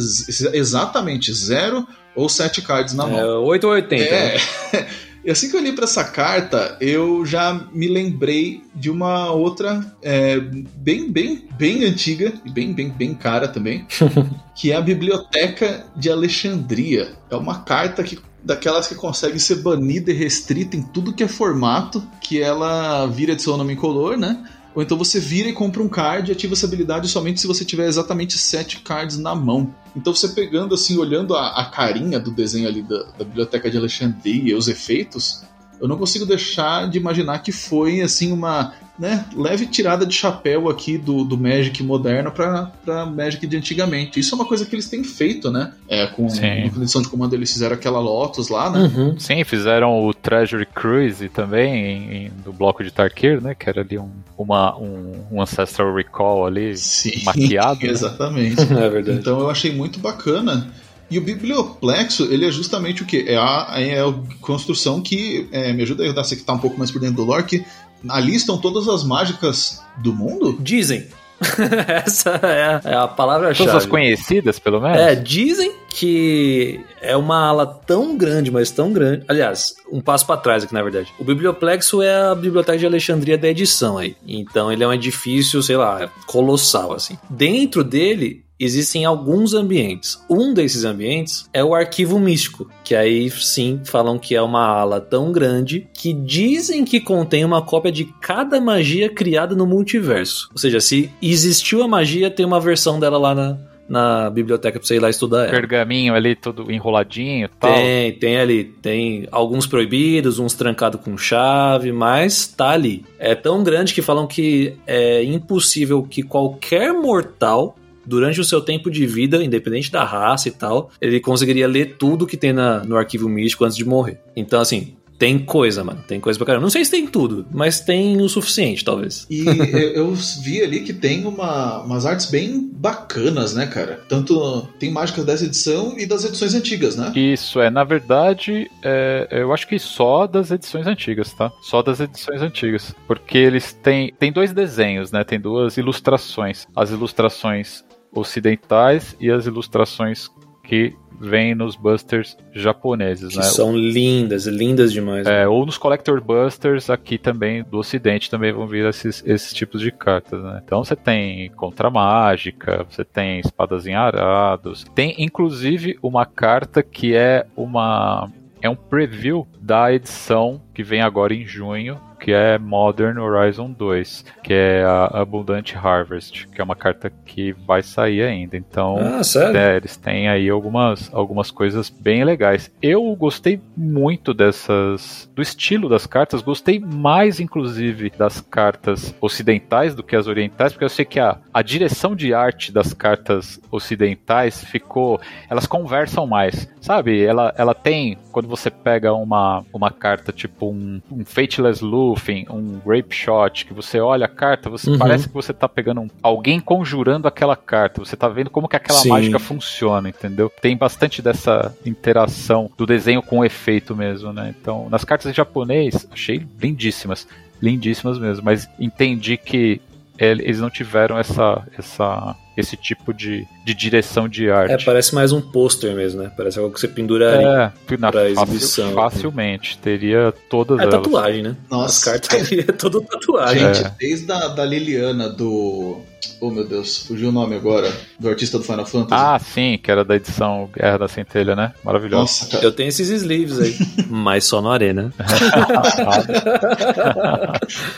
[0.53, 3.19] exatamente zero ou sete cards na mão.
[3.19, 4.03] É 8 ou 80.
[4.03, 4.37] É.
[4.73, 4.87] né?
[5.29, 10.39] Assim que eu li pra essa carta, eu já me lembrei de uma outra é,
[10.39, 13.85] bem, bem, bem antiga e bem, bem, bem cara também,
[14.55, 17.11] que é a Biblioteca de Alexandria.
[17.29, 21.27] É uma carta que daquelas que consegue ser banida e restrita em tudo que é
[21.27, 24.45] formato, que ela vira de seu nome incolor, né?
[24.77, 27.65] Ou então você vira e compra um card e ativa essa habilidade somente se você
[27.65, 29.73] tiver exatamente sete cards na mão.
[29.95, 33.77] Então você pegando assim, olhando a, a carinha do desenho ali da, da Biblioteca de
[33.77, 35.43] Alexandria e os efeitos,
[35.81, 40.69] eu não consigo deixar de imaginar que foi assim uma né, leve tirada de chapéu
[40.69, 44.19] aqui do, do Magic moderno para Magic de antigamente.
[44.19, 45.73] Isso é uma coisa que eles têm feito, né?
[45.87, 46.41] É, com Sim.
[46.75, 48.79] na edição de comando eles fizeram aquela Lotus lá, né?
[48.79, 49.19] Uhum.
[49.19, 53.53] Sim, fizeram o Treasury Cruise também em, em- no bloco de Tarkir, né?
[53.53, 57.85] Que era ali um, uma, um, um Ancestral Recall ali Sim, maquiado.
[57.85, 57.91] né?
[57.91, 58.57] exatamente.
[58.77, 59.19] É verdade.
[59.19, 60.71] Então eu achei muito bacana.
[61.09, 63.25] E o biblioplexo, ele é justamente o que?
[63.29, 66.57] É a, é a construção que é, me ajuda a ajudar você que tá um
[66.57, 67.63] pouco mais por dentro do lore, que
[68.09, 70.57] ali estão todas as mágicas do mundo?
[70.59, 71.07] Dizem.
[71.87, 73.69] Essa é a, é a palavra-chave.
[73.69, 74.97] Todas as conhecidas, pelo menos?
[74.97, 79.23] É, dizem que é uma ala tão grande, mas tão grande.
[79.27, 81.13] Aliás, um passo pra trás aqui, na verdade.
[81.19, 84.15] O Biblioplexo é a Biblioteca de Alexandria da edição aí.
[84.27, 87.17] Então ele é um edifício, sei lá, colossal, assim.
[87.29, 90.19] Dentro dele existem alguns ambientes.
[90.29, 94.99] Um desses ambientes é o arquivo místico, que aí sim falam que é uma ala
[94.99, 100.49] tão grande que dizem que contém uma cópia de cada magia criada no multiverso.
[100.51, 104.87] Ou seja, se existiu a magia, tem uma versão dela lá na, na biblioteca pra
[104.87, 105.51] você ir lá estudar ela.
[105.51, 107.73] Pergaminho ali todo enroladinho e tal.
[107.73, 113.05] Tem, tem ali, tem alguns proibidos, uns trancados com chave, mas tá ali.
[113.17, 117.75] É tão grande que falam que é impossível que qualquer mortal,
[118.07, 122.25] durante o seu tempo de vida, independente da raça e tal, ele conseguiria ler tudo
[122.25, 124.19] que tem na- no arquivo místico antes de morrer.
[124.35, 126.03] Então, assim, tem coisa, mano.
[126.07, 126.61] Tem coisa pra caramba.
[126.61, 129.25] Não sei se tem tudo, mas tem o suficiente, talvez.
[129.31, 129.43] E
[129.73, 133.99] eu, eu vi ali que tem uma- umas artes bem bacanas, né, cara?
[134.07, 137.11] Tanto tem mágicas dessa edição e das edições antigas, né?
[137.15, 141.51] Isso, é, na verdade, é, eu acho que só das edições antigas, tá?
[141.63, 142.93] Só das edições antigas.
[143.07, 144.13] Porque eles têm.
[144.19, 145.23] Tem dois desenhos, né?
[145.23, 146.67] Tem duas ilustrações.
[146.75, 150.29] As ilustrações ocidentais e as ilustrações
[150.63, 153.43] que vêm nos busters japoneses, Que né?
[153.43, 155.25] são lindas, lindas demais.
[155.25, 159.81] É, ou nos Collector Busters aqui também do Ocidente também vão vir esses, esses tipos
[159.81, 160.61] de cartas, né?
[160.63, 167.15] Então você tem Contra Mágica, você tem Espadas em Arados, tem inclusive uma carta que
[167.15, 168.29] é uma
[168.61, 174.25] é um preview da edição que vem agora em junho, que é Modern Horizon 2,
[174.43, 178.57] que é a Abundant Harvest, que é uma carta que vai sair ainda.
[178.57, 179.21] Então, Ah,
[179.55, 182.71] é, eles têm aí algumas, algumas coisas bem legais.
[182.81, 185.29] Eu gostei muito dessas.
[185.35, 190.85] do estilo das cartas, gostei mais, inclusive, das cartas ocidentais do que as orientais, porque
[190.85, 195.19] eu sei que a, a direção de arte das cartas ocidentais ficou.
[195.49, 196.67] elas conversam mais.
[196.81, 197.23] Sabe?
[197.23, 198.17] Ela, ela tem.
[198.31, 203.73] Quando você pega uma, uma carta tipo um, um Fateless Luffy, um Grape Shot, que
[203.73, 204.97] você olha a carta, você Uhum.
[204.97, 208.03] parece que você tá pegando um- alguém conjurando aquela carta.
[208.03, 209.09] Você tá vendo como que aquela Sim.
[209.09, 210.51] mágica funciona, entendeu?
[210.61, 214.53] Tem bastante dessa interação do desenho com o efeito mesmo, né?
[214.59, 217.27] Então, nas cartas em japonês, achei lindíssimas.
[217.61, 219.81] Lindíssimas mesmo, mas entendi que
[220.17, 224.73] eles não tiveram essa, essa, esse tipo de, de direção de arte.
[224.73, 226.31] É, parece mais um pôster mesmo, né?
[226.35, 227.71] Parece algo que você penduraria.
[227.89, 228.91] É, na, pra fácil- exibição.
[228.93, 229.77] facilmente.
[229.77, 230.95] Teria todas É, elas.
[230.95, 231.55] tatuagem, né?
[231.69, 231.85] Nossa.
[231.85, 233.63] As cartas ali é todo tatuagem.
[233.63, 233.73] É.
[233.73, 236.01] Gente, desde a da Liliana do.
[236.41, 237.91] Oh meu Deus, fugiu o nome agora.
[238.19, 239.23] Do artista do Final Fantasy.
[239.23, 241.73] Ah, sim, que era da edição Guerra da Centelha, né?
[241.83, 242.21] Maravilhoso.
[242.21, 242.63] Nossa, cara.
[242.63, 243.75] Eu tenho esses sleeves aí,
[244.09, 245.13] mas só no Arena.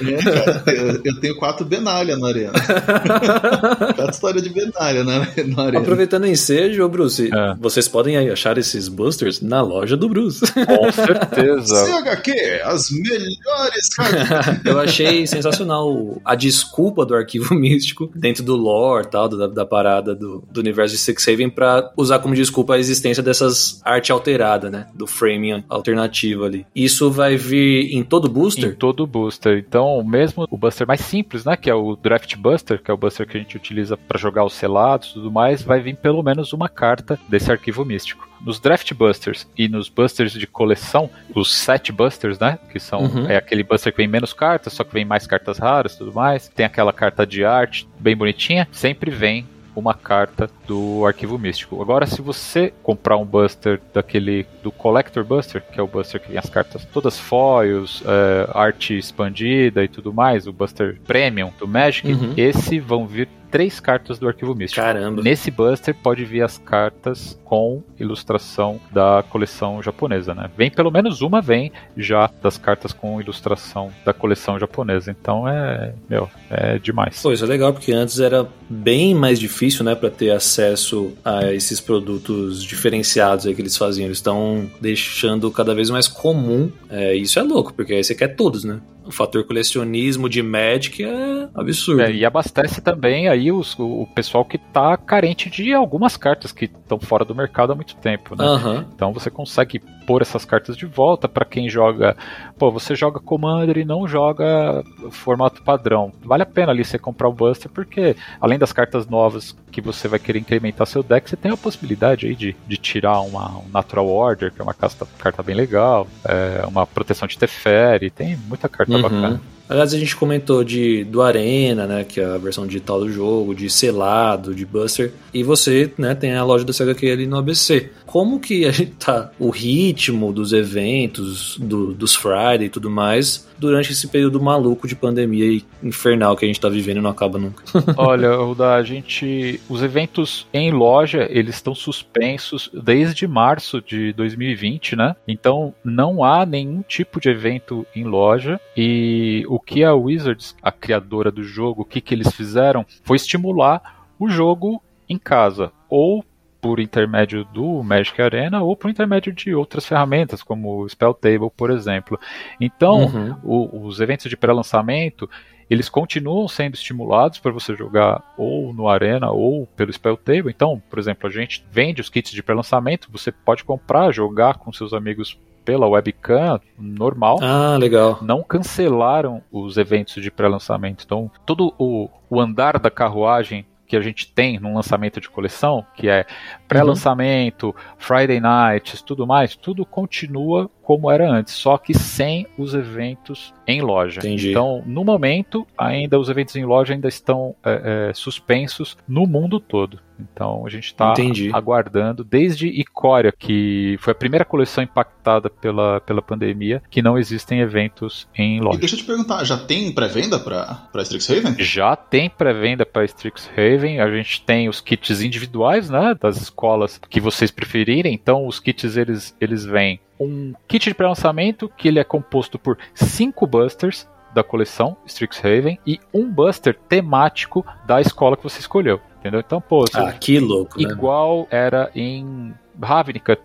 [0.01, 2.53] É, cara, eu, eu tenho quatro Benalha na arena.
[3.95, 5.80] Cada história de medalha na, na arena.
[5.80, 7.56] Aproveitando o ensejo, ô Bruce, É.
[7.60, 10.41] vocês podem achar esses boosters na loja do Bruce.
[10.54, 11.86] Com certeza.
[11.86, 14.66] CHQ, as melhores cartas.
[14.66, 20.16] Eu achei sensacional a desculpa do arquivo místico dentro do lore tal, da, da parada
[20.16, 24.88] do, do universo de Sixhaven pra usar como desculpa a existência dessas arte alterada, né?
[24.95, 26.66] Do framing alternativo ali.
[26.76, 28.76] Isso vai vir em todo em booster?
[28.78, 29.58] todo booster.
[29.68, 32.97] Então, mesmo o buster mais simples, né, que é o Draft Buster, que é o
[32.97, 36.22] buster que a gente utiliza para jogar os selados e tudo mais, vai vir pelo
[36.24, 38.28] menos uma carta desse arquivo místico.
[38.42, 43.28] Nos Draft Busters e nos Busters de coleção, os Set Busters, né, que são Uhum.
[43.30, 46.14] é aquele buster que vem menos cartas, só que vem mais cartas raras, e tudo
[46.14, 46.48] mais.
[46.48, 51.82] Tem aquela carta de arte bem bonitinha, sempre vem uma carta do arquivo místico.
[51.82, 56.30] Agora, se você comprar um Buster daquele do Collector Buster, que é o Buster que
[56.30, 61.68] vem as cartas todas foils, é, arte expandida e tudo mais, o Buster Premium do
[61.68, 62.34] Magic, Uhum.
[62.36, 64.82] esse vão vir três cartas do arquivo místico.
[64.82, 65.22] Caramba.
[65.22, 70.50] Nesse Buster pode vir as cartas com ilustração da coleção japonesa, né?
[70.56, 75.10] Vem pelo menos uma vem já das cartas com ilustração da coleção japonesa.
[75.10, 77.22] Então é, meu, é demais.
[77.22, 81.52] Pô, isso é legal, porque antes era bem mais difícil, né, pra ter acesso a
[81.52, 84.06] esses produtos diferenciados aí que eles faziam.
[84.06, 86.72] Eles estão deixando cada vez mais comum.
[86.90, 88.80] É, isso é louco, porque aí você quer todos, né?
[89.10, 92.02] O fator colecionismo de Magic é absurdo.
[92.03, 96.65] É, e abastece também aí os- o, pessoal que tá carente de algumas cartas que
[96.65, 98.45] estão fora do mercado há muito tempo, né?
[98.45, 98.86] Aham.
[98.94, 102.15] Então você consegue pôr essas cartas de volta para quem joga.
[102.57, 106.11] Pô, você joga Commander e não joga formato padrão.
[106.23, 110.07] Vale a pena ali você comprar o Buster, porque além das cartas novas que você
[110.07, 113.65] vai querer incrementar seu deck, você tem a possibilidade aí de, de tirar uma, um
[113.72, 118.36] Natural Order, que é uma carta, carta bem legal, é, uma proteção de Teferi, tem
[118.48, 119.22] muita carta Uhum.
[119.22, 119.42] bacana.
[119.70, 123.54] Aliás, a gente comentou de do Arena, né, que é a versão digital do jogo,
[123.54, 127.91] de selado, de Buster, e você, né, tem a loja da CHQ ali no ABC.
[128.06, 133.48] Como que a gente tá o ritmo dos eventos, do- dos Friday e tudo mais,
[133.60, 137.38] durante esse período maluco de pandemia e infernal que a gente tá vivendo não acaba
[137.38, 137.64] nunca?
[137.98, 139.60] Olha, Ruda, a gente.
[139.70, 145.16] Os eventos em loja, eles estão suspensos desde março de 2020, né?
[145.28, 148.60] Então não há nenhum tipo de evento em loja.
[148.76, 153.15] E o que a Wizards, a criadora do jogo, o que, que eles fizeram foi
[153.18, 155.72] estimular o jogo em casa.
[155.90, 156.23] Ou
[156.61, 161.49] por intermédio do Magic Arena ou por intermédio de outras ferramentas, como o Spell Table,
[161.56, 162.19] por exemplo.
[162.60, 163.36] Então, Uhum.
[163.44, 165.30] o- os eventos de pré-lançamento
[165.69, 170.49] eles continuam sendo estimulados para você jogar ou no Arena ou pelo Spell Table.
[170.49, 174.73] Então, por exemplo, a gente vende os kits de pré-lançamento, você pode comprar, jogar com
[174.73, 175.38] seus amigos
[175.70, 177.38] pela webcam normal.
[177.44, 178.18] Ah, legal.
[178.24, 181.04] Não cancelaram os eventos de pré-lançamento.
[181.06, 185.86] Então, todo o, o andar da carruagem que a gente tem num lançamento de coleção,
[185.96, 186.26] que é
[186.68, 193.54] pré-lançamento, Friday Nights, tudo mais, tudo continua como era antes, só que sem os eventos
[193.68, 194.20] em loja.
[194.20, 194.50] Entendi.
[194.50, 199.60] Então, no momento, ainda os eventos em loja ainda estão é, é, suspensos no mundo
[199.60, 200.00] todo.
[200.20, 201.14] Então, a gente está
[201.54, 207.62] aguardando desde Icória, que foi a primeira coleção impactada pela, pela pandemia, que não existem
[207.62, 208.80] eventos em E loja.
[208.80, 211.56] deixa eu te perguntar, já tem pré-venda pra Strixhaven?
[211.60, 217.20] Já tem pré-venda para Strixhaven, a gente tem os kits individuais, né, das escolas que
[217.20, 218.14] vocês preferirem.
[218.14, 222.78] Então, os kits eles eles vêm um kit de pré-lançamento que ele é composto por
[222.94, 229.00] cinco busters da coleção Strixhaven e um buster temático da escola que você escolheu.
[229.20, 229.40] Entendeu?
[229.41, 230.90] Então, pô, Ah, que louco, né?
[230.90, 233.38] igual era em Ravnica,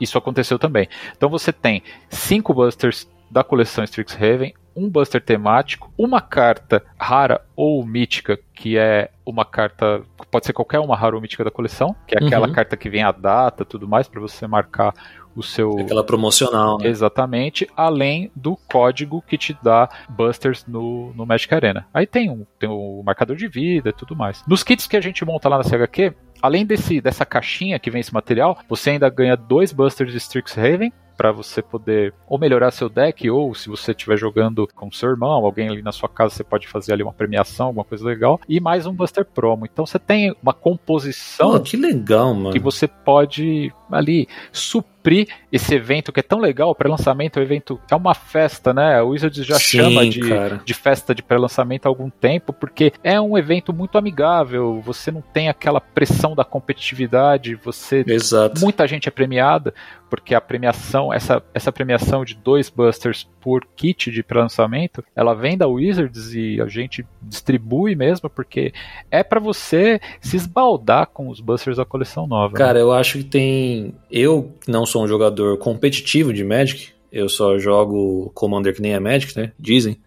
[0.00, 0.88] isso aconteceu também.
[1.16, 7.84] Então você tem cinco busters da coleção Strixhaven, um buster temático, uma carta rara ou
[7.84, 12.14] mítica, que é uma carta, pode ser qualquer uma rara ou mítica da coleção, que
[12.16, 12.52] é aquela Uhum.
[12.54, 14.94] carta que vem a data, tudo mais para você marcar
[15.38, 16.88] o seu Aquela promocional, né?
[16.88, 21.86] Exatamente, além do código que te dá busters no, no Magic Arena.
[21.94, 24.42] Aí tem um, tem o marcador de vida e tudo mais.
[24.46, 26.12] Nos kits que a gente monta lá na CHQ,
[26.42, 30.92] além desse, dessa caixinha que vem esse material, você ainda ganha dois busters de Strixhaven
[31.18, 35.44] para você poder ou melhorar seu deck, ou se você estiver jogando com seu irmão,
[35.44, 38.60] alguém ali na sua casa, você pode fazer ali uma premiação, alguma coisa legal, e
[38.60, 39.66] mais um Buster Promo.
[39.66, 42.52] Então você tem uma composição Pô, que legal, mano.
[42.52, 47.80] que você pode ali suprir esse evento que é tão legal, o pré-lançamento, o evento
[47.90, 49.00] é uma festa, né?
[49.02, 50.60] O Wizards já Sim, chama de, cara.
[50.64, 55.22] de festa de pré-lançamento há algum tempo, porque é um evento muito amigável, você não
[55.22, 58.60] tem aquela pressão da competitividade, você Exato.
[58.60, 59.72] muita gente é premiada,
[60.10, 65.56] porque a premiação, essa, essa premiação de dois busters por kit de pré-lançamento, ela vem
[65.56, 68.72] da Wizards e a gente distribui mesmo, porque
[69.10, 72.52] é pra você se esbaldar com os busters da coleção nova.
[72.52, 72.58] né?
[72.58, 73.77] Cara, eu acho que tem.
[74.10, 76.88] Eu que não sou um jogador competitivo de Magic.
[77.10, 79.52] Eu só jogo Commander que nem é Magic, né?
[79.58, 79.98] Dizem.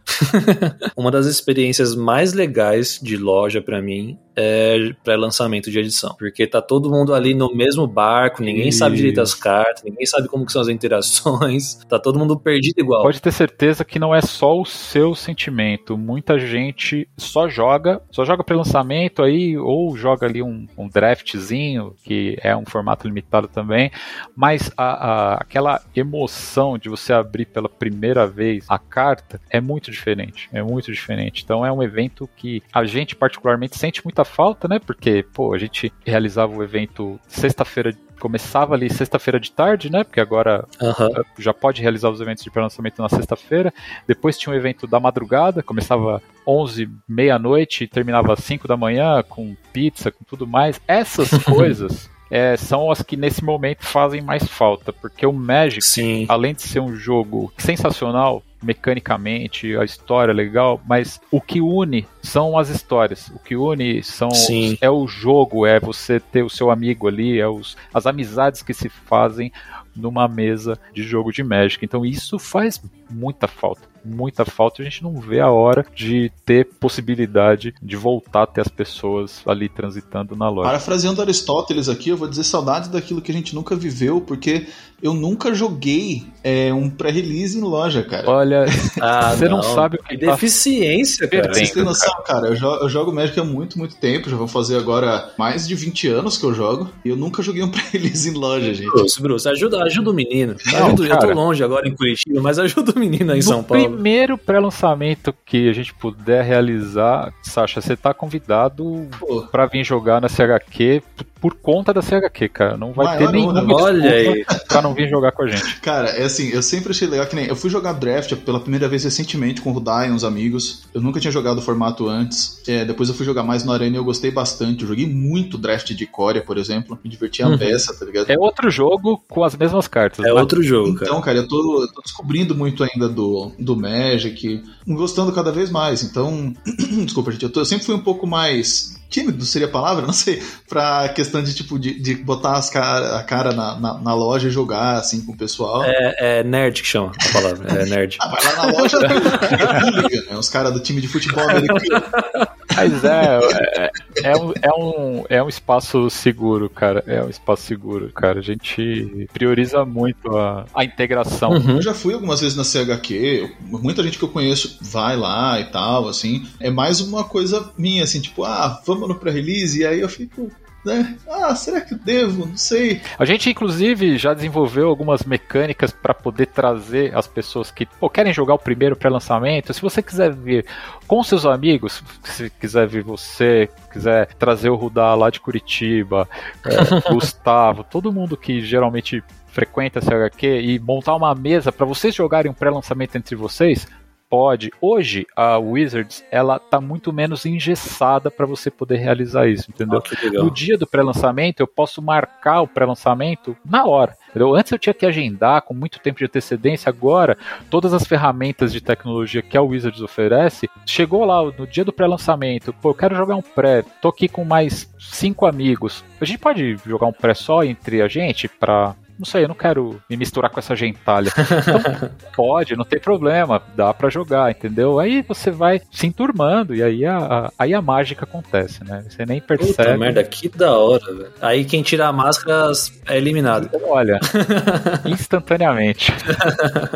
[0.95, 6.15] Uma das experiências mais legais de loja pra mim é pré-lançamento de edição.
[6.17, 10.27] Porque tá todo mundo ali no mesmo barco, ninguém sabe direito as cartas, ninguém sabe
[10.27, 13.03] como são as interações, tá todo mundo perdido igual.
[13.03, 15.97] Pode ter certeza que não é só o seu sentimento.
[15.97, 22.37] Muita gente só joga, só joga pré-lançamento aí, ou joga ali um, um draftzinho, que
[22.41, 23.91] é um formato limitado também.
[24.35, 29.91] Mas a, a- aquela emoção de você abrir pela primeira vez a carta é muito
[29.91, 30.49] diferente.
[30.51, 31.43] É muito diferente.
[31.43, 34.79] Então é um evento que a gente particularmente sente muita falta, né?
[34.79, 37.95] Porque, pô, a gente realizava o evento sexta-feira.
[38.19, 40.03] Começava ali sexta-feira de tarde, né?
[40.03, 41.09] Porque agora Aham.
[41.39, 43.73] já pode realizar os eventos de pré-lançamento na sexta-feira.
[44.07, 49.23] Depois tinha um evento da madrugada, começava 11, meia-noite e terminava às 5 da manhã,
[49.27, 50.79] com pizza, com tudo mais.
[50.87, 56.25] Essas coisas é, são as que nesse momento fazem mais falta, porque o Magic, Sim.
[56.29, 62.07] além de ser um jogo sensacional, mecanicamente, a história é legal, mas o que une
[62.21, 63.29] são as histórias.
[63.29, 64.77] O que une são Sim.
[64.79, 68.73] é o jogo, é você ter o seu amigo ali, é os, as amizades que
[68.73, 69.51] se fazem
[69.95, 71.83] numa mesa de jogo de Magic.
[71.83, 72.81] Então isso faz
[73.11, 74.81] muita falta, muita falta.
[74.81, 79.41] A gente não vê a hora de ter possibilidade de voltar a ter as pessoas
[79.45, 80.67] ali transitando na loja.
[80.67, 84.67] Parafraseando Aristóteles aqui, eu vou dizer saudades daquilo que a gente nunca viveu, porque
[85.01, 88.29] eu nunca joguei é, um pré-release em loja, cara.
[88.29, 88.65] Olha,
[89.01, 89.61] Ah, você não.
[89.63, 91.41] sabe o que Que tá deficiência, cara.
[91.43, 91.55] Perdendo.
[91.55, 92.47] Vocês têm noção, cara?
[92.47, 94.29] Eu jogo, eu jogo Magic há muito, muito tempo.
[94.29, 96.89] Já vou fazer agora mais de 20 anos que eu jogo.
[97.03, 98.91] E eu nunca joguei um pré-release em loja, gente.
[98.91, 100.55] Bruce, Bruce, ajuda, ajuda o menino.
[100.71, 101.33] Não, Ajuda- eu tô cara.
[101.33, 103.83] longe agora em Curitiba, mas ajuda o menino aí em no São Paulo.
[103.83, 110.21] primeiro pré-lançamento que a gente puder realizar, Sasha, você tá convidado Pô, pra vir jogar
[110.21, 111.01] na CHQ
[111.41, 112.77] por conta da CHQ, cara.
[112.77, 113.73] Não vai Maior ter nenhuma.
[113.75, 114.45] Olha aí.
[114.67, 115.81] pra não vir jogar com a gente.
[115.81, 117.47] Cara, é assim, eu sempre achei legal que nem.
[117.47, 120.83] Eu fui jogar draft pela primeira vez recentemente com o Rudai e uns amigos.
[120.93, 122.61] Eu nunca tinha jogado o formato antes.
[122.67, 124.83] É, depois eu fui jogar mais no Arena e eu gostei bastante.
[124.83, 126.97] Eu joguei muito draft de Corea, por exemplo.
[127.03, 127.57] Me diverti a Uhum.
[127.57, 128.29] beça, tá ligado?
[128.29, 130.23] É outro jogo com as mesmas cartas.
[130.23, 130.39] É né?
[130.39, 131.05] outro jogo, cara.
[131.09, 135.71] Então, cara, eu tô, eu tô descobrindo muito ainda do, do Magic, gostando cada vez
[135.71, 136.03] mais.
[136.03, 136.53] Então,
[137.03, 140.05] desculpa, gente, eu, tô- eu sempre fui um pouco mais tímido, seria a palavra?
[140.07, 144.13] Não sei, pra questão de, tipo, de, de botar cara, a cara na, na, na
[144.15, 145.83] loja e jogar, assim, com o pessoal.
[145.83, 147.81] É, é nerd que chama a palavra.
[147.81, 148.17] É nerd.
[148.19, 150.37] Ah, vai lá na loja, hooligan, né?
[150.37, 152.03] Os caras do time de futebol americano.
[152.75, 153.39] Mas é,
[153.77, 153.91] é,
[154.23, 157.03] é, um, é, um, é um espaço seguro, cara.
[157.07, 158.39] É um espaço seguro, cara.
[158.39, 161.51] A gente prioriza muito a, a integração.
[161.51, 161.77] Uhum.
[161.77, 165.65] Eu já fui algumas vezes na CHQ, muita gente que eu conheço vai lá e
[165.65, 166.47] tal, assim.
[166.59, 170.51] É mais uma coisa minha, assim, tipo, ah, vamos no pré-release, e aí eu fico,
[170.85, 171.17] né?
[171.27, 172.45] Ah, será que eu devo?
[172.45, 173.01] Não sei.
[173.17, 178.33] A gente, inclusive, já desenvolveu algumas mecânicas para poder trazer as pessoas que pô, querem
[178.33, 179.73] jogar o primeiro pré-lançamento.
[179.73, 180.65] Se você quiser vir
[181.07, 186.27] com seus amigos, se quiser vir você, quiser trazer o Rudá lá de Curitiba,
[186.65, 192.15] é, Gustavo, todo mundo que geralmente frequenta a CHQ e montar uma mesa para vocês
[192.15, 193.85] jogarem um pré-lançamento entre vocês,
[194.31, 194.71] pode.
[194.79, 200.01] Hoje a Wizards ela tá muito menos engessada para você poder realizar isso, entendeu?
[200.23, 200.45] Legal.
[200.45, 204.15] No dia do pré-lançamento, eu posso marcar o pré-lançamento na hora.
[204.29, 204.55] entendeu?
[204.55, 206.89] Antes eu tinha que agendar com muito tempo de antecedência.
[206.89, 207.37] Agora,
[207.69, 212.71] todas as ferramentas de tecnologia que a Wizards oferece, chegou lá no dia do pré-lançamento.
[212.81, 216.05] Pô, eu quero jogar um pré, tô aqui com mais cinco amigos.
[216.21, 218.95] A gente pode jogar um pré só entre a gente pra.
[219.21, 221.31] Não sei, eu não quero me misturar com essa gentalha.
[221.37, 224.99] Então, pode, não tem problema, dá pra jogar, entendeu?
[224.99, 229.05] Aí você vai se enturmando e aí a, a- aí a mágica acontece, né?
[229.07, 229.73] Você nem percebe.
[229.73, 231.31] Puta merda, que da hora, velho.
[231.39, 232.71] Aí quem tira a máscara
[233.07, 233.69] é eliminado.
[233.87, 234.19] Olha,
[235.05, 236.11] instantaneamente.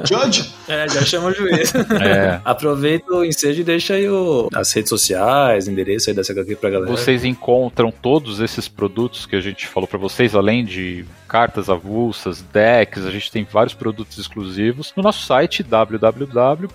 [0.03, 0.51] Judge?
[0.67, 1.73] É, já chama o juiz.
[1.75, 2.39] É.
[2.45, 6.69] Aproveita o ensejo e deixa aí o, as redes sociais, endereço aí da CHQ pra
[6.69, 6.89] galera.
[6.91, 12.14] Vocês encontram todos esses produtos que a gente falou pra vocês, além de cartas avulsas,
[12.15, 16.69] bolsas, decks, a gente tem vários produtos exclusivos no nosso site www.chq.com.br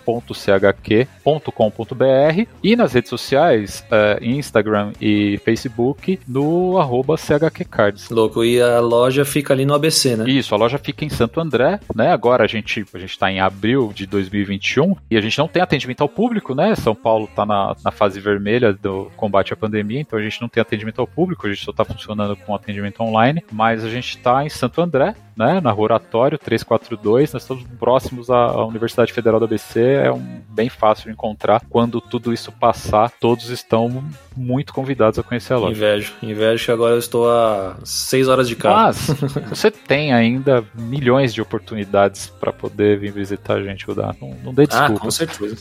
[2.62, 8.10] e nas redes sociais, eh, Instagram e Facebook, no arroba chqcards.
[8.10, 10.28] Louco, e a loja fica ali no ABC, né?
[10.28, 12.12] Isso, a loja fica em Santo André, né?
[12.12, 15.62] Agora a gente a gente está em abril de 2021 e a gente não tem
[15.62, 16.74] atendimento ao público, né?
[16.74, 20.48] São Paulo está na, na fase vermelha do combate à pandemia, então a gente não
[20.48, 24.16] tem atendimento ao público, a gente só está funcionando com atendimento online, mas a gente
[24.16, 25.58] está em Santo André, né?
[25.58, 30.68] Na Rua Oratório 342, nós estamos próximos à, Universidade Federal do ABC, é um, bem
[30.68, 31.62] fácil de encontrar.
[31.70, 34.04] Quando tudo isso passar, todos estão
[34.36, 35.72] muito convidados a conhecer a loja.
[35.72, 38.84] Invejo, invejo que agora eu estou a 6 horas de carro.
[38.84, 39.06] Mas
[39.48, 44.14] você tem ainda milhões de oportunidades para poder vir visitar a gente, Udá.
[44.20, 45.00] Não, não dê Ah, desculpa.
[45.00, 45.56] com certeza.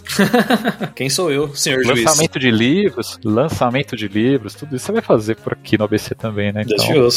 [0.94, 2.04] Quem sou eu, senhor juiz?
[2.04, 6.14] lançamento de livros, lançamento de livros, tudo isso você vai fazer por aqui no ABC
[6.16, 6.64] também, né?
[6.66, 7.10] Então.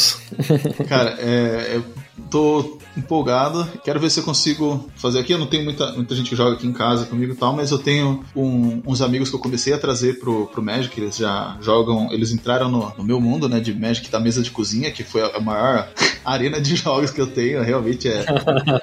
[0.87, 1.83] Cara, é, eu
[2.29, 3.67] tô empolgado.
[3.83, 5.33] Quero ver se eu consigo fazer aqui.
[5.33, 7.71] Eu não tenho muita, muita gente que joga aqui em casa comigo e tal, mas
[7.71, 10.99] eu tenho um- uns amigos que eu comecei a trazer pro, pro Magic.
[10.99, 14.51] Eles já jogam, eles entraram no, no meu mundo, né, de Magic da mesa de
[14.51, 15.89] cozinha, que foi a, maior
[16.23, 17.61] arena de jogos que eu tenho.
[17.63, 18.25] Realmente é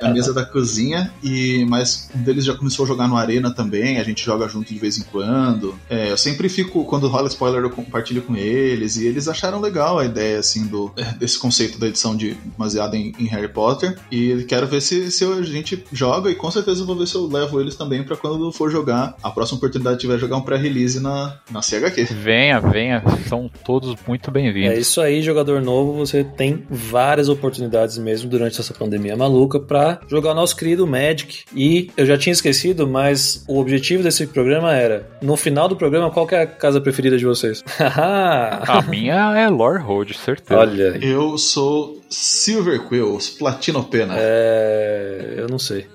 [0.02, 1.12] a mesa da cozinha.
[1.22, 3.98] E mas um deles já começou a jogar no Arena também.
[3.98, 5.74] A gente joga junto de vez em quando.
[5.88, 9.98] É, eu sempre fico quando rola spoiler eu compartilho com eles e eles acharam legal
[9.98, 13.96] a ideia assim do desse conceito da edição de baseada em, em Harry Potter.
[14.10, 17.14] E quero ver se, se a gente joga e com certeza eu vou ver se
[17.14, 19.14] eu levo eles também pra quando for jogar.
[19.22, 22.04] A próxima oportunidade tiver jogar um pré-release na, na CHQ.
[22.14, 24.78] venha, venha, são todos muito É bem-vindos.
[24.78, 25.94] isso aí, jogador novo.
[25.98, 31.44] Você tem várias oportunidades mesmo durante essa pandemia maluca pra jogar o nosso querido Magic.
[31.54, 36.10] E eu já tinha esquecido, mas o objetivo desse programa era: no final do programa,
[36.10, 37.62] qual que é a casa preferida de vocês?
[37.78, 38.60] Haha!
[38.80, 40.58] A minha é Lore Road, certeza.
[40.60, 41.00] Olha aí.
[41.10, 44.14] Eu sou Silver Quills, Platino Pena.
[44.18, 45.34] É.
[45.36, 45.86] Eu não sei.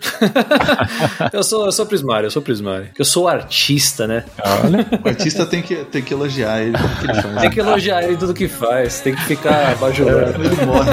[1.34, 2.90] eu, sou, eu sou prismário, eu sou prismário.
[2.98, 4.24] Eu sou artista, né?
[4.64, 7.42] Olha, O artista tem que, tem que elogiar ele tudo que ele faz.
[7.42, 10.44] Tem que elogiar ele em tudo que faz, tem que ficar bajulando.
[10.44, 10.90] Ele morre.